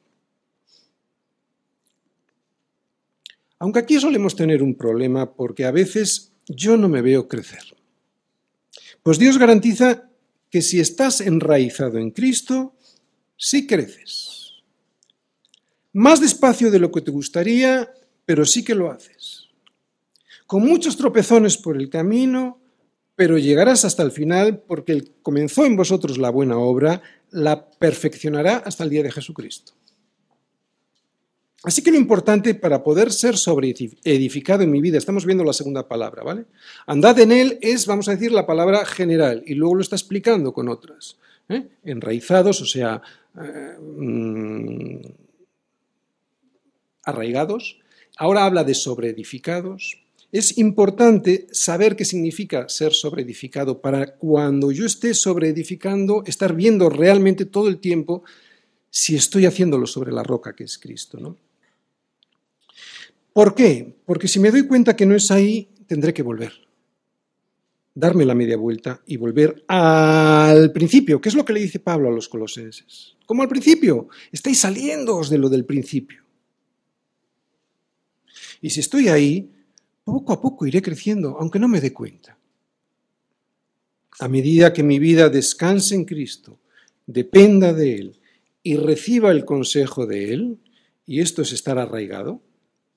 [3.58, 7.64] Aunque aquí solemos tener un problema porque a veces yo no me veo crecer.
[9.02, 10.08] Pues Dios garantiza
[10.50, 12.76] que si estás enraizado en Cristo,
[13.36, 14.52] sí creces.
[15.92, 17.92] Más despacio de lo que te gustaría,
[18.30, 19.48] pero sí que lo haces.
[20.46, 22.60] Con muchos tropezones por el camino,
[23.16, 28.58] pero llegarás hasta el final porque el comenzó en vosotros la buena obra, la perfeccionará
[28.58, 29.72] hasta el día de Jesucristo.
[31.64, 35.88] Así que lo importante para poder ser sobreedificado en mi vida, estamos viendo la segunda
[35.88, 36.44] palabra, ¿vale?
[36.86, 40.52] Andad en él es, vamos a decir, la palabra general y luego lo está explicando
[40.52, 41.16] con otras.
[41.48, 41.66] ¿eh?
[41.82, 43.02] Enraizados, o sea,
[43.42, 45.00] eh, mm,
[47.02, 47.80] arraigados,
[48.16, 49.98] Ahora habla de sobreedificados.
[50.32, 57.44] Es importante saber qué significa ser sobreedificado para cuando yo esté sobreedificando, estar viendo realmente
[57.44, 58.22] todo el tiempo
[58.90, 61.18] si estoy haciéndolo sobre la roca que es Cristo.
[61.18, 61.36] ¿no?
[63.32, 63.96] ¿Por qué?
[64.04, 66.52] Porque si me doy cuenta que no es ahí, tendré que volver.
[67.94, 72.08] Darme la media vuelta y volver al principio, ¿Qué es lo que le dice Pablo
[72.08, 73.16] a los colosenses.
[73.26, 76.22] Como al principio, estáis saliéndoos de lo del principio.
[78.60, 79.50] Y si estoy ahí,
[80.04, 82.36] poco a poco iré creciendo, aunque no me dé cuenta.
[84.18, 86.58] A medida que mi vida descanse en Cristo,
[87.06, 88.20] dependa de Él
[88.62, 90.58] y reciba el consejo de Él,
[91.06, 92.42] y esto es estar arraigado,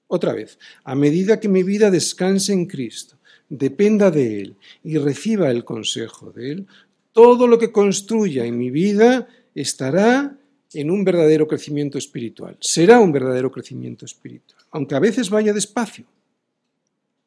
[0.08, 3.18] otra vez, a medida que mi vida descanse en Cristo,
[3.50, 6.68] dependa de Él y reciba el consejo de Él,
[7.14, 10.38] todo lo que construya en mi vida estará
[10.74, 12.58] en un verdadero crecimiento espiritual.
[12.60, 16.06] Será un verdadero crecimiento espiritual aunque a veces vaya despacio.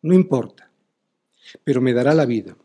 [0.03, 0.69] No importa,
[1.65, 2.57] pero me dará la vida.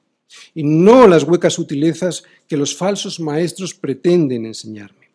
[0.54, 5.12] Y no las huecas sutilezas que los falsos maestros pretenden enseñarme.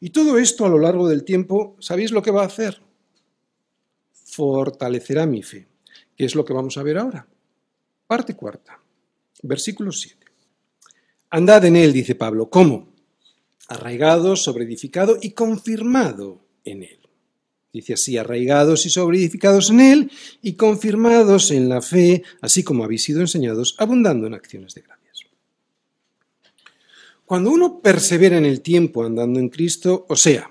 [0.00, 2.80] Y todo esto a lo largo del tiempo, ¿sabéis lo que va a hacer?
[4.12, 5.66] Fortalecerá mi fe,
[6.16, 7.26] que es lo que vamos a ver ahora.
[8.06, 8.80] Parte cuarta,
[9.42, 10.16] versículo 7.
[11.30, 12.48] Andad en él, dice Pablo.
[12.48, 12.88] ¿Cómo?
[13.70, 16.98] Arraigado, sobreedificado y confirmado en él.
[17.72, 20.10] Dice así, arraigados y sobreedificados en él
[20.42, 25.20] y confirmados en la fe, así como habéis sido enseñados, abundando en acciones de gracias.
[27.24, 30.50] Cuando uno persevera en el tiempo andando en Cristo, o sea,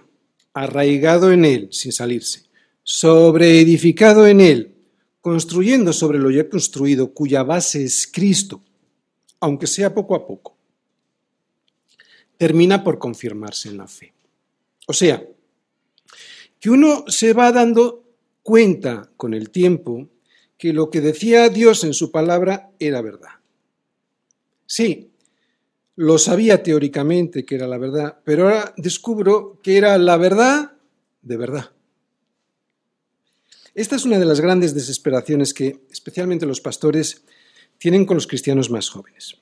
[0.54, 2.44] arraigado en él sin salirse,
[2.84, 4.76] sobreedificado en él,
[5.20, 8.64] construyendo sobre lo ya construido, cuya base es Cristo,
[9.42, 10.56] aunque sea poco a poco,
[12.40, 14.14] termina por confirmarse en la fe.
[14.88, 15.22] O sea,
[16.58, 18.06] que uno se va dando
[18.42, 20.08] cuenta con el tiempo
[20.58, 23.42] que lo que decía Dios en su palabra era verdad.
[24.66, 25.12] Sí,
[25.98, 30.78] lo sabía teóricamente que era la verdad, pero ahora descubro que era la verdad
[31.22, 31.72] de verdad.
[33.76, 37.22] Esta es una de las grandes desesperaciones que especialmente los pastores
[37.78, 39.36] tienen con los cristianos más jóvenes.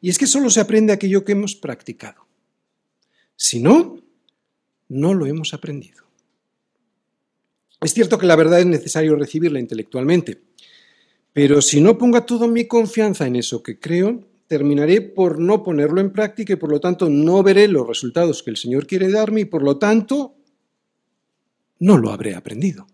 [0.00, 2.26] Y es que solo se aprende aquello que hemos practicado.
[3.36, 4.00] Si no,
[4.88, 6.04] no lo hemos aprendido.
[7.80, 10.42] Es cierto que la verdad es necesario recibirla intelectualmente,
[11.32, 16.00] pero si no ponga toda mi confianza en eso que creo, terminaré por no ponerlo
[16.00, 19.42] en práctica y por lo tanto no veré los resultados que el Señor quiere darme
[19.42, 20.34] y por lo tanto
[21.78, 22.86] no lo habré aprendido.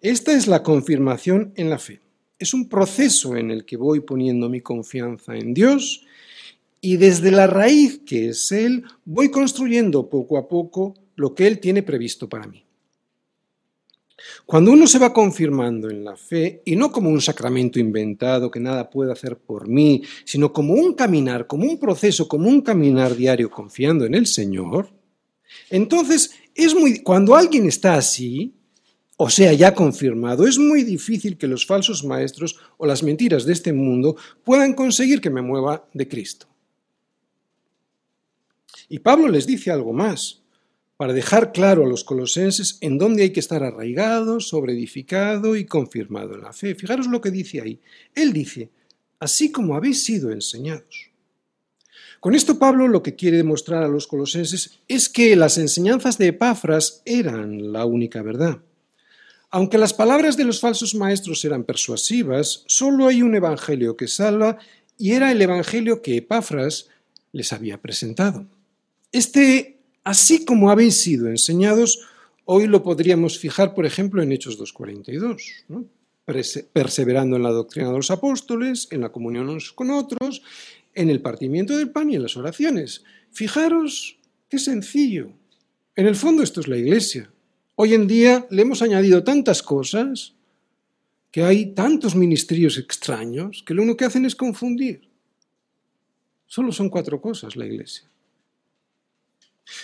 [0.00, 2.00] Esta es la confirmación en la fe.
[2.38, 6.04] Es un proceso en el que voy poniendo mi confianza en Dios
[6.80, 11.60] y desde la raíz que es Él voy construyendo poco a poco lo que Él
[11.60, 12.64] tiene previsto para mí.
[14.46, 18.60] Cuando uno se va confirmando en la fe, y no como un sacramento inventado que
[18.60, 23.16] nada puede hacer por mí, sino como un caminar, como un proceso, como un caminar
[23.16, 24.88] diario confiando en el Señor,
[25.70, 28.54] entonces es muy cuando alguien está así,
[29.16, 33.52] o sea, ya confirmado, es muy difícil que los falsos maestros o las mentiras de
[33.52, 36.46] este mundo puedan conseguir que me mueva de Cristo.
[38.88, 40.42] Y Pablo les dice algo más,
[40.96, 46.34] para dejar claro a los colosenses en dónde hay que estar arraigado, sobreedificado y confirmado
[46.34, 46.74] en la fe.
[46.74, 47.80] Fijaros lo que dice ahí.
[48.14, 48.70] Él dice,
[49.18, 51.10] así como habéis sido enseñados.
[52.20, 56.28] Con esto Pablo lo que quiere demostrar a los colosenses es que las enseñanzas de
[56.28, 58.60] Epafras eran la única verdad.
[59.54, 64.58] Aunque las palabras de los falsos maestros eran persuasivas, solo hay un evangelio que salva
[64.98, 66.88] y era el evangelio que Epafras
[67.30, 68.48] les había presentado.
[69.12, 72.00] Este, así como habéis sido enseñados,
[72.44, 75.84] hoy lo podríamos fijar, por ejemplo, en Hechos 2.42, ¿no?
[76.72, 80.42] perseverando en la doctrina de los apóstoles, en la comunión unos con otros,
[80.94, 83.04] en el partimiento del pan y en las oraciones.
[83.30, 85.30] Fijaros qué sencillo.
[85.94, 87.30] En el fondo esto es la iglesia.
[87.76, 90.34] Hoy en día le hemos añadido tantas cosas
[91.30, 95.08] que hay tantos ministerios extraños que lo único que hacen es confundir.
[96.46, 98.08] Solo son cuatro cosas la Iglesia.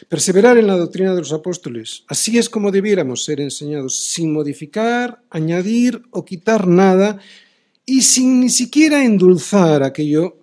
[0.09, 2.05] Perseverar en la doctrina de los apóstoles.
[2.07, 7.19] Así es como debiéramos ser enseñados, sin modificar, añadir o quitar nada
[7.85, 10.37] y sin ni siquiera endulzar aquello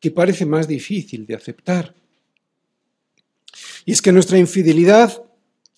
[0.00, 1.94] que parece más difícil de aceptar.
[3.84, 5.25] Y es que nuestra infidelidad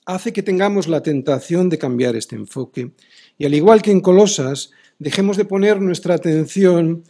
[0.08, 2.92] hace que tengamos la tentación de cambiar este enfoque.
[3.36, 7.04] Y al igual que en Colosas, dejemos de poner nuestra atención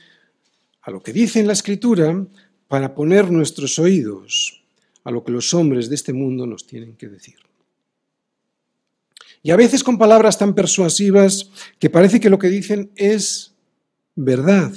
[0.83, 2.27] a lo que dice en la Escritura
[2.67, 4.65] para poner nuestros oídos
[5.05, 7.37] a lo que los hombres de este mundo nos tienen que decir.
[9.45, 13.55] Y a veces con palabras tan persuasivas que parece que lo que dicen es
[14.17, 14.73] verdad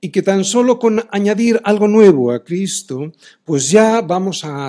[0.00, 3.12] y que tan solo con añadir algo nuevo a Cristo,
[3.44, 4.68] pues ya vamos a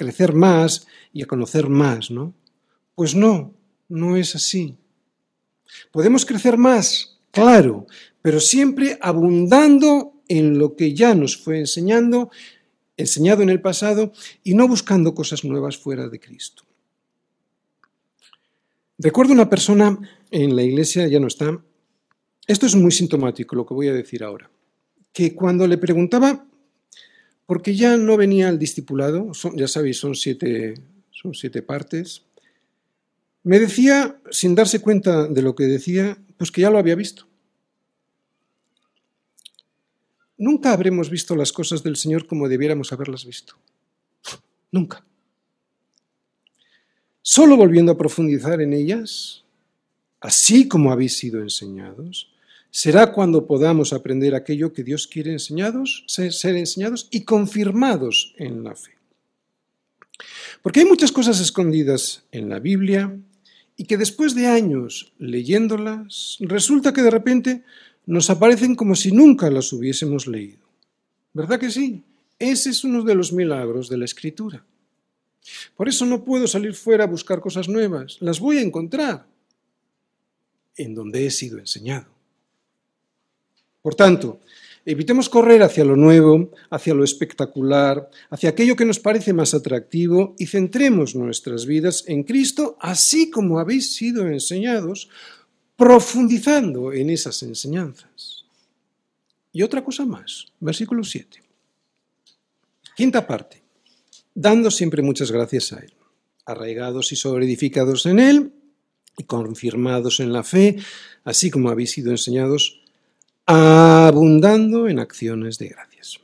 [0.00, 2.32] crecer más y a conocer más, ¿no?
[2.94, 3.52] Pues no,
[3.86, 4.78] no es así.
[5.92, 7.86] Podemos crecer más, claro,
[8.22, 12.30] pero siempre abundando en lo que ya nos fue enseñando,
[12.96, 14.12] enseñado en el pasado
[14.42, 16.62] y no buscando cosas nuevas fuera de Cristo.
[18.96, 19.98] Recuerdo una persona
[20.30, 21.62] en la iglesia, ya no está,
[22.46, 24.50] esto es muy sintomático lo que voy a decir ahora,
[25.12, 26.46] que cuando le preguntaba,
[27.50, 30.74] porque ya no venía al discipulado, ya sabéis, son siete
[31.10, 32.22] son siete partes,
[33.42, 37.26] me decía, sin darse cuenta de lo que decía, pues que ya lo había visto.
[40.38, 43.56] Nunca habremos visto las cosas del Señor como debiéramos haberlas visto.
[44.70, 45.04] Nunca.
[47.20, 49.44] Solo volviendo a profundizar en ellas,
[50.20, 52.29] así como habéis sido enseñados,
[52.70, 58.74] será cuando podamos aprender aquello que Dios quiere enseñados, ser enseñados y confirmados en la
[58.74, 58.92] fe.
[60.62, 63.16] Porque hay muchas cosas escondidas en la Biblia
[63.76, 67.64] y que después de años leyéndolas, resulta que de repente
[68.06, 70.58] nos aparecen como si nunca las hubiésemos leído.
[71.32, 72.02] ¿Verdad que sí?
[72.38, 74.64] Ese es uno de los milagros de la escritura.
[75.76, 79.26] Por eso no puedo salir fuera a buscar cosas nuevas, las voy a encontrar
[80.76, 82.19] en donde he sido enseñado.
[83.82, 84.40] Por tanto,
[84.86, 90.34] Evitemos correr hacia lo nuevo, hacia lo espectacular, hacia aquello que nos parece más atractivo
[90.38, 95.10] y centremos nuestras vidas en Cristo, así como habéis sido enseñados,
[95.76, 98.46] profundizando en esas enseñanzas.
[99.52, 101.42] Y otra cosa más, versículo 7.
[102.96, 103.62] Quinta parte,
[104.34, 105.92] dando siempre muchas gracias a Él,
[106.46, 108.52] arraigados y sobreedificados en Él
[109.18, 110.78] y confirmados en la fe,
[111.24, 112.79] así como habéis sido enseñados,
[113.52, 116.20] abundando en acciones de gracias.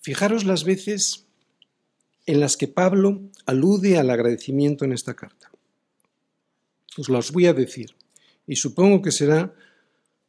[0.00, 1.26] Fijaros las veces
[2.26, 5.50] en las que Pablo alude al agradecimiento en esta carta.
[6.96, 7.96] Os las voy a decir
[8.46, 9.54] y supongo que será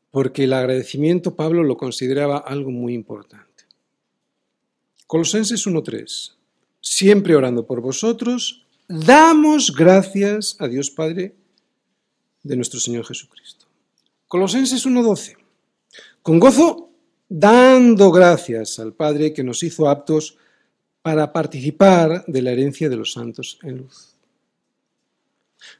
[0.10, 3.66] porque el agradecimiento Pablo lo consideraba algo muy importante.
[5.06, 6.34] Colosenses 1.3.
[6.82, 11.36] Siempre orando por vosotros, damos gracias a Dios Padre
[12.42, 13.67] de nuestro Señor Jesucristo.
[14.28, 15.38] Colosenses 1.12.
[16.22, 16.92] Con gozo,
[17.30, 20.38] dando gracias al Padre que nos hizo aptos
[21.02, 24.16] para participar de la herencia de los santos en luz.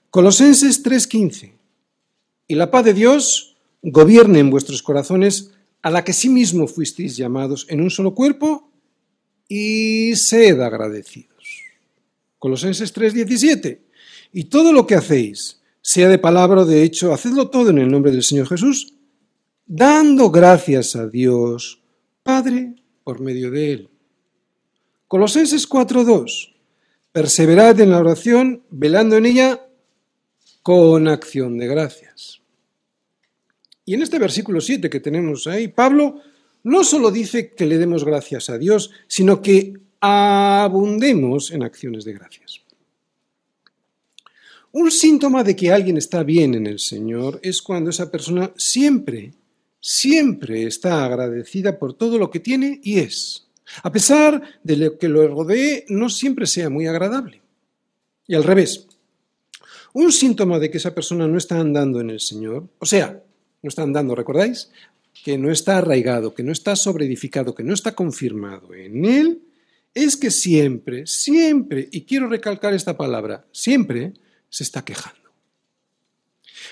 [0.10, 1.54] Colosenses 3.15.
[2.48, 7.18] Y la paz de Dios gobierne en vuestros corazones, a la que sí mismo fuisteis
[7.18, 8.72] llamados en un solo cuerpo,
[9.50, 11.64] y sed agradecidos.
[12.40, 13.80] Colosenses 3.17.
[14.32, 15.57] Y todo lo que hacéis,
[15.88, 18.94] sea de palabra o de hecho, hacedlo todo en el nombre del Señor Jesús,
[19.66, 21.82] dando gracias a Dios,
[22.24, 22.76] Padre,
[23.06, 23.90] por medio de Él.
[25.08, 26.54] Colosenses 4.2.
[27.14, 29.66] Perseverad en la oración, velando en ella
[30.62, 32.42] con acción de gracias.
[33.86, 36.20] Y en este versículo 7 que tenemos ahí, Pablo
[36.64, 42.12] no solo dice que le demos gracias a Dios, sino que abundemos en acciones de
[42.12, 42.67] gracias.
[44.72, 49.34] Un síntoma de que alguien está bien en el Señor es cuando esa persona siempre,
[49.80, 53.48] siempre está agradecida por todo lo que tiene y es,
[53.84, 57.42] a pesar de lo que lo rodee no siempre sea muy agradable.
[58.28, 58.88] Y al revés,
[59.94, 63.24] un síntoma de que esa persona no está andando en el Señor, o sea,
[63.62, 64.70] no está andando, ¿recordáis?
[65.24, 69.42] Que no está arraigado, que no está sobreedificado, que no está confirmado en Él,
[69.94, 74.14] es que siempre, siempre, y quiero recalcar esta palabra, siempre,
[74.50, 75.32] se está quejando.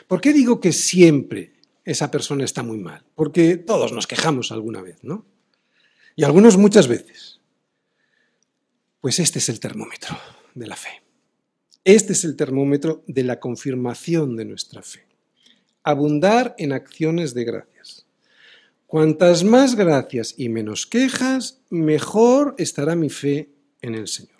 [0.07, 1.53] ¿Por qué digo que siempre
[1.83, 3.03] esa persona está muy mal?
[3.15, 5.25] Porque todos nos quejamos alguna vez, ¿no?
[6.15, 7.39] Y algunos muchas veces.
[9.01, 10.17] Pues este es el termómetro
[10.53, 11.03] de la fe.
[11.83, 15.05] Este es el termómetro de la confirmación de nuestra fe.
[15.83, 18.07] Abundar en acciones de gracias.
[18.87, 23.49] Cuantas más gracias y menos quejas, mejor estará mi fe
[23.81, 24.34] en el Señor.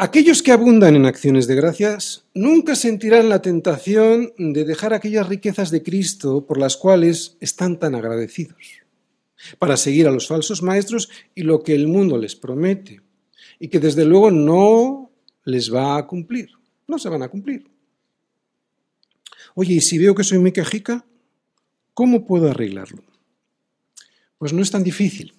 [0.00, 5.72] Aquellos que abundan en acciones de gracias nunca sentirán la tentación de dejar aquellas riquezas
[5.72, 8.62] de Cristo por las cuales están tan agradecidos,
[9.58, 13.00] para seguir a los falsos maestros y lo que el mundo les promete,
[13.58, 15.10] y que desde luego no
[15.42, 16.50] les va a cumplir,
[16.86, 17.68] no se van a cumplir.
[19.56, 21.04] Oye, ¿y si veo que soy muy quejica?
[21.92, 23.02] ¿Cómo puedo arreglarlo?
[24.38, 25.34] Pues no es tan difícil.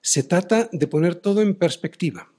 [0.00, 2.30] Se trata de poner todo en perspectiva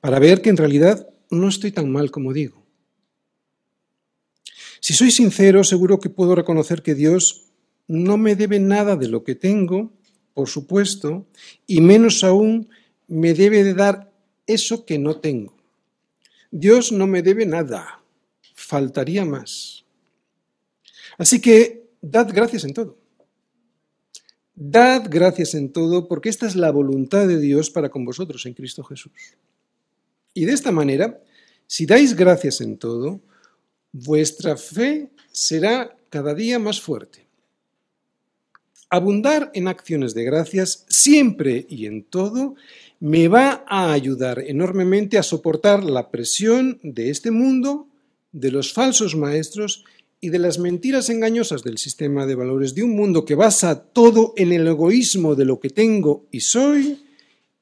[0.00, 2.64] para ver que en realidad no estoy tan mal como digo.
[4.80, 7.50] Si soy sincero, seguro que puedo reconocer que Dios
[7.86, 9.92] no me debe nada de lo que tengo,
[10.32, 11.26] por supuesto,
[11.66, 12.70] y menos aún
[13.08, 14.12] me debe de dar
[14.46, 15.54] eso que no tengo.
[16.50, 18.02] Dios no me debe nada,
[18.54, 19.84] faltaría más.
[21.18, 22.98] Así que dad gracias en todo.
[24.54, 28.54] Dad gracias en todo porque esta es la voluntad de Dios para con vosotros en
[28.54, 29.12] Cristo Jesús.
[30.34, 31.20] Y de esta manera,
[31.66, 33.20] si dais gracias en todo,
[33.92, 37.26] vuestra fe será cada día más fuerte.
[38.88, 42.56] Abundar en acciones de gracias siempre y en todo
[42.98, 47.86] me va a ayudar enormemente a soportar la presión de este mundo,
[48.32, 49.84] de los falsos maestros
[50.20, 54.34] y de las mentiras engañosas del sistema de valores de un mundo que basa todo
[54.36, 57.00] en el egoísmo de lo que tengo y soy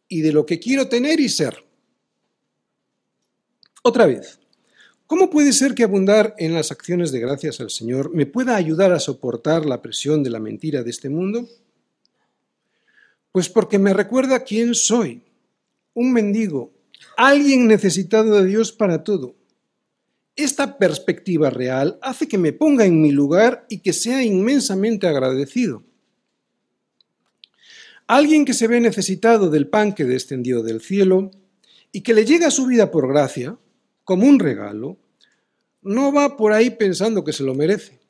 [0.08, 1.67] y de lo que quiero tener y ser.
[3.82, 4.40] Otra vez,
[5.06, 8.92] ¿cómo puede ser que abundar en las acciones de gracias al Señor me pueda ayudar
[8.92, 11.48] a soportar la presión de la mentira de este mundo?
[13.32, 15.22] Pues porque me recuerda quién soy,
[15.94, 16.78] un mendigo
[17.16, 19.34] alguien necesitado de Dios para todo.
[20.36, 25.82] Esta perspectiva real hace que me ponga en mi lugar y que sea inmensamente agradecido.
[28.06, 31.32] Alguien que se ve necesitado del pan que descendió del cielo
[31.90, 33.58] y que le llega a su vida por gracia,
[34.08, 34.96] como un regalo,
[35.82, 38.00] no va por ahí pensando que se lo merece.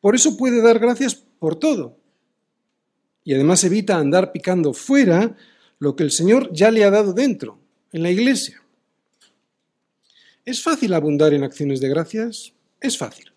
[0.00, 1.98] Por eso puede dar gracias por todo.
[3.22, 5.36] Y además evita andar picando fuera
[5.78, 7.60] lo que el Señor ya le ha dado dentro,
[7.92, 8.62] en la iglesia.
[10.46, 12.54] ¿Es fácil abundar en acciones de gracias?
[12.80, 13.34] Es fácil.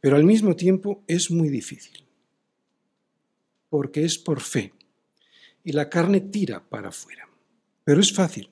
[0.00, 2.06] Pero al mismo tiempo es muy difícil.
[3.68, 4.72] Porque es por fe.
[5.64, 7.28] Y la carne tira para afuera.
[7.84, 8.48] Pero es fácil.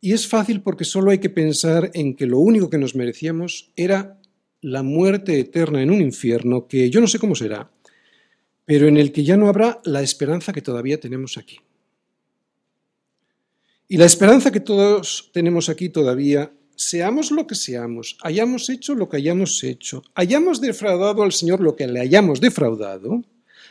[0.00, 3.72] Y es fácil porque solo hay que pensar en que lo único que nos merecíamos
[3.76, 4.20] era
[4.60, 7.70] la muerte eterna en un infierno que yo no sé cómo será,
[8.64, 11.58] pero en el que ya no habrá la esperanza que todavía tenemos aquí.
[13.88, 19.08] Y la esperanza que todos tenemos aquí todavía, seamos lo que seamos, hayamos hecho lo
[19.08, 23.22] que hayamos hecho, hayamos defraudado al Señor lo que le hayamos defraudado,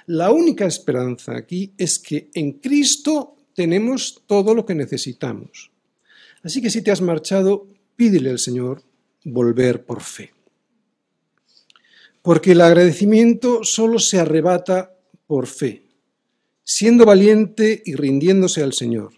[0.07, 5.71] la única esperanza aquí es que en Cristo tenemos todo lo que necesitamos.
[6.45, 8.83] Así que si te has marchado, pídele al Señor
[9.23, 10.31] volver por fe.
[12.21, 15.87] Porque el agradecimiento solo se arrebata por fe,
[16.63, 19.13] siendo valiente y rindiéndose al Señor.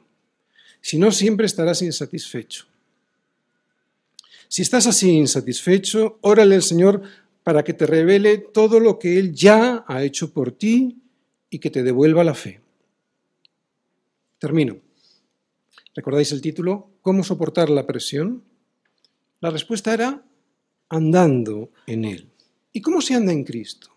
[0.80, 2.66] Si no, siempre estarás insatisfecho.
[4.48, 7.02] Si estás así insatisfecho, órale al Señor
[7.44, 11.02] para que te revele todo lo que Él ya ha hecho por ti
[11.50, 12.62] y que te devuelva la fe.
[14.40, 14.87] Termino.
[15.98, 16.92] ¿Recordáis el título?
[17.02, 18.44] ¿Cómo soportar la presión?
[19.40, 20.24] La respuesta era
[20.90, 22.30] andando en Él.
[22.72, 23.90] ¿Y cómo se anda en Cristo?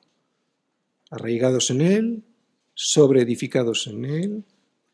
[1.11, 2.23] Arraigados en Él,
[2.73, 4.45] sobreedificados en Él,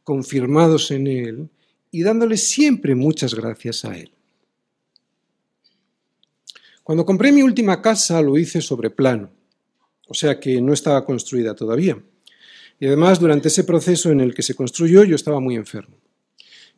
[0.03, 1.49] confirmados en Él
[1.93, 4.11] y dándole siempre muchas gracias a Él.
[6.83, 9.31] Cuando compré mi última casa lo hice sobre plano,
[10.09, 12.03] o sea que no estaba construida todavía.
[12.81, 15.99] Y además, durante ese proceso en el que se construyó, yo estaba muy enfermo.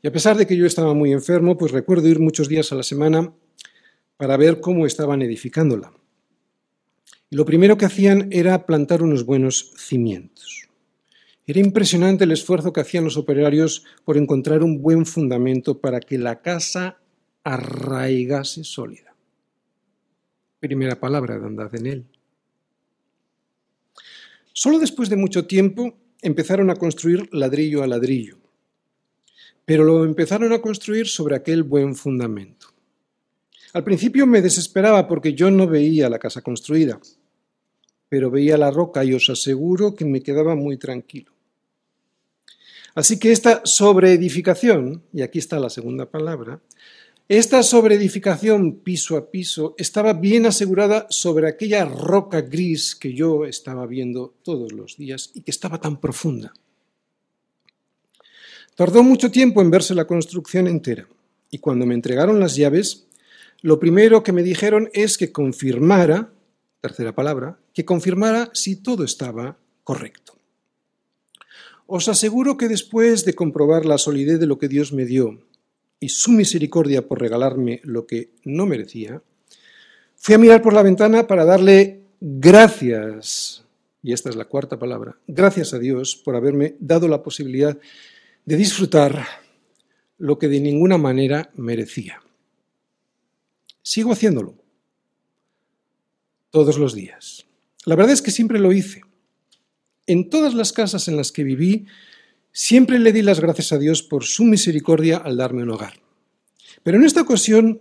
[0.02, 2.76] Y a pesar de que yo estaba muy enfermo, pues recuerdo ir muchos días a
[2.76, 3.32] la semana
[4.16, 5.92] para ver cómo estaban edificándola.
[7.30, 10.68] Y lo primero que hacían era plantar unos buenos cimientos.
[11.46, 16.18] Era impresionante el esfuerzo que hacían los operarios por encontrar un buen fundamento para que
[16.18, 16.98] la casa
[17.42, 19.14] arraigase sólida.
[20.60, 22.06] Primera palabra de andad en él.
[24.52, 28.37] Solo después de mucho tiempo empezaron a construir ladrillo a ladrillo,
[29.68, 32.68] pero lo empezaron a construir sobre aquel buen fundamento.
[33.74, 36.98] Al principio me desesperaba porque yo no veía la casa construida,
[38.08, 41.32] pero veía la roca y os aseguro que me quedaba muy tranquilo.
[42.94, 46.62] Así que esta sobreedificación, y aquí está la segunda palabra,
[47.28, 53.86] esta sobreedificación piso a piso estaba bien asegurada sobre aquella roca gris que yo estaba
[53.86, 56.54] viendo todos los días y que estaba tan profunda.
[58.78, 61.08] Tardó mucho tiempo en verse la construcción entera
[61.50, 63.08] y cuando me entregaron las llaves,
[63.60, 66.30] lo primero que me dijeron es que confirmara,
[66.80, 70.34] tercera palabra, que confirmara si todo estaba correcto.
[71.88, 75.42] Os aseguro que después de comprobar la solidez de lo que Dios me dio
[75.98, 79.20] y su misericordia por regalarme lo que no merecía,
[80.14, 83.64] fui a mirar por la ventana para darle gracias,
[84.04, 87.76] y esta es la cuarta palabra, gracias a Dios por haberme dado la posibilidad
[88.48, 89.26] de disfrutar
[90.16, 92.22] lo que de ninguna manera merecía.
[93.82, 94.56] Sigo haciéndolo
[96.50, 97.46] todos los días.
[97.84, 99.02] La verdad es que siempre lo hice.
[100.06, 101.86] En todas las casas en las que viví,
[102.60, 105.94] Siempre le di las gracias a Dios por su misericordia al darme un hogar.
[106.82, 107.80] Pero en esta ocasión,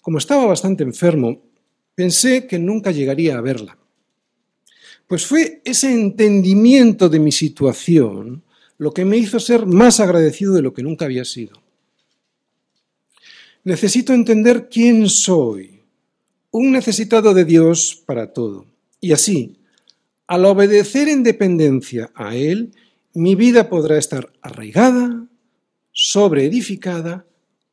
[0.00, 1.42] como estaba bastante enfermo,
[1.94, 3.76] pensé que nunca llegaría a verla.
[5.06, 8.42] Pues fue ese entendimiento de mi situación
[8.78, 11.62] lo que me hizo ser más agradecido de lo que nunca había sido.
[13.62, 15.80] Necesito entender quién soy,
[16.50, 18.66] un necesitado de Dios para todo.
[19.00, 19.56] Y así,
[20.26, 22.72] al obedecer en dependencia a Él,
[23.14, 25.26] mi vida podrá estar arraigada,
[25.92, 27.26] sobreedificada,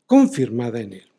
[0.05, 1.11] confirmada en Él.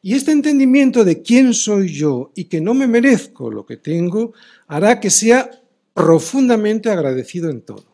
[0.00, 4.32] Y este entendimiento de quién soy yo y que no me merezco lo que tengo,
[4.66, 5.50] hará que sea
[5.92, 7.87] profundamente agradecido en todo.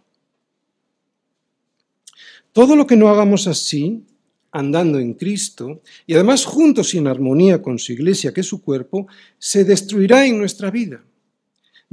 [2.55, 4.03] Todo lo que no hagamos así,
[4.51, 8.63] andando en Cristo, y además juntos y en armonía con su iglesia, que es su
[8.63, 9.07] cuerpo,
[9.39, 11.05] se destruirá en nuestra vida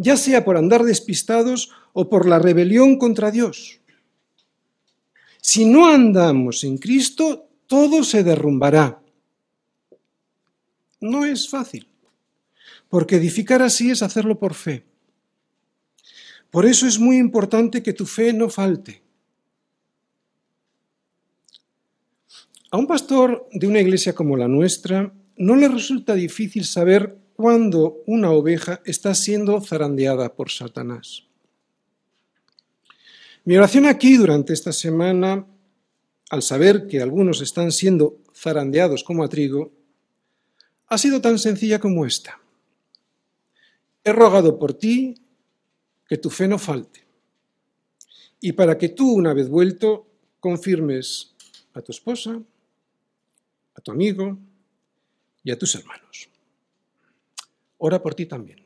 [0.02, 3.80] ya sea por andar despistados o por la rebelión contra Dios.
[5.42, 9.02] Si no andamos en Cristo, todo se derrumbará.
[11.00, 11.88] No es fácil,
[12.90, 14.86] porque edificar así es hacerlo por fe.
[16.50, 19.01] Por eso es muy importante que tu fe no falte.
[22.74, 28.02] A un pastor de una iglesia como la nuestra no le resulta difícil saber cuándo
[28.06, 31.26] una oveja está siendo zarandeada por Satanás.
[33.44, 35.46] Mi oración aquí durante esta semana,
[36.30, 39.74] al saber que algunos están siendo zarandeados como a trigo,
[40.88, 42.40] ha sido tan sencilla como esta.
[44.06, 45.16] He rogado por ti
[46.08, 47.04] que tu fe no falte
[48.40, 50.08] y para que tú, una vez vuelto,
[50.40, 51.36] confirmes
[51.74, 52.42] a tu esposa,
[53.76, 54.38] a tu amigo
[55.44, 56.30] y a tus hermanos.
[57.78, 58.61] Ora por ti también.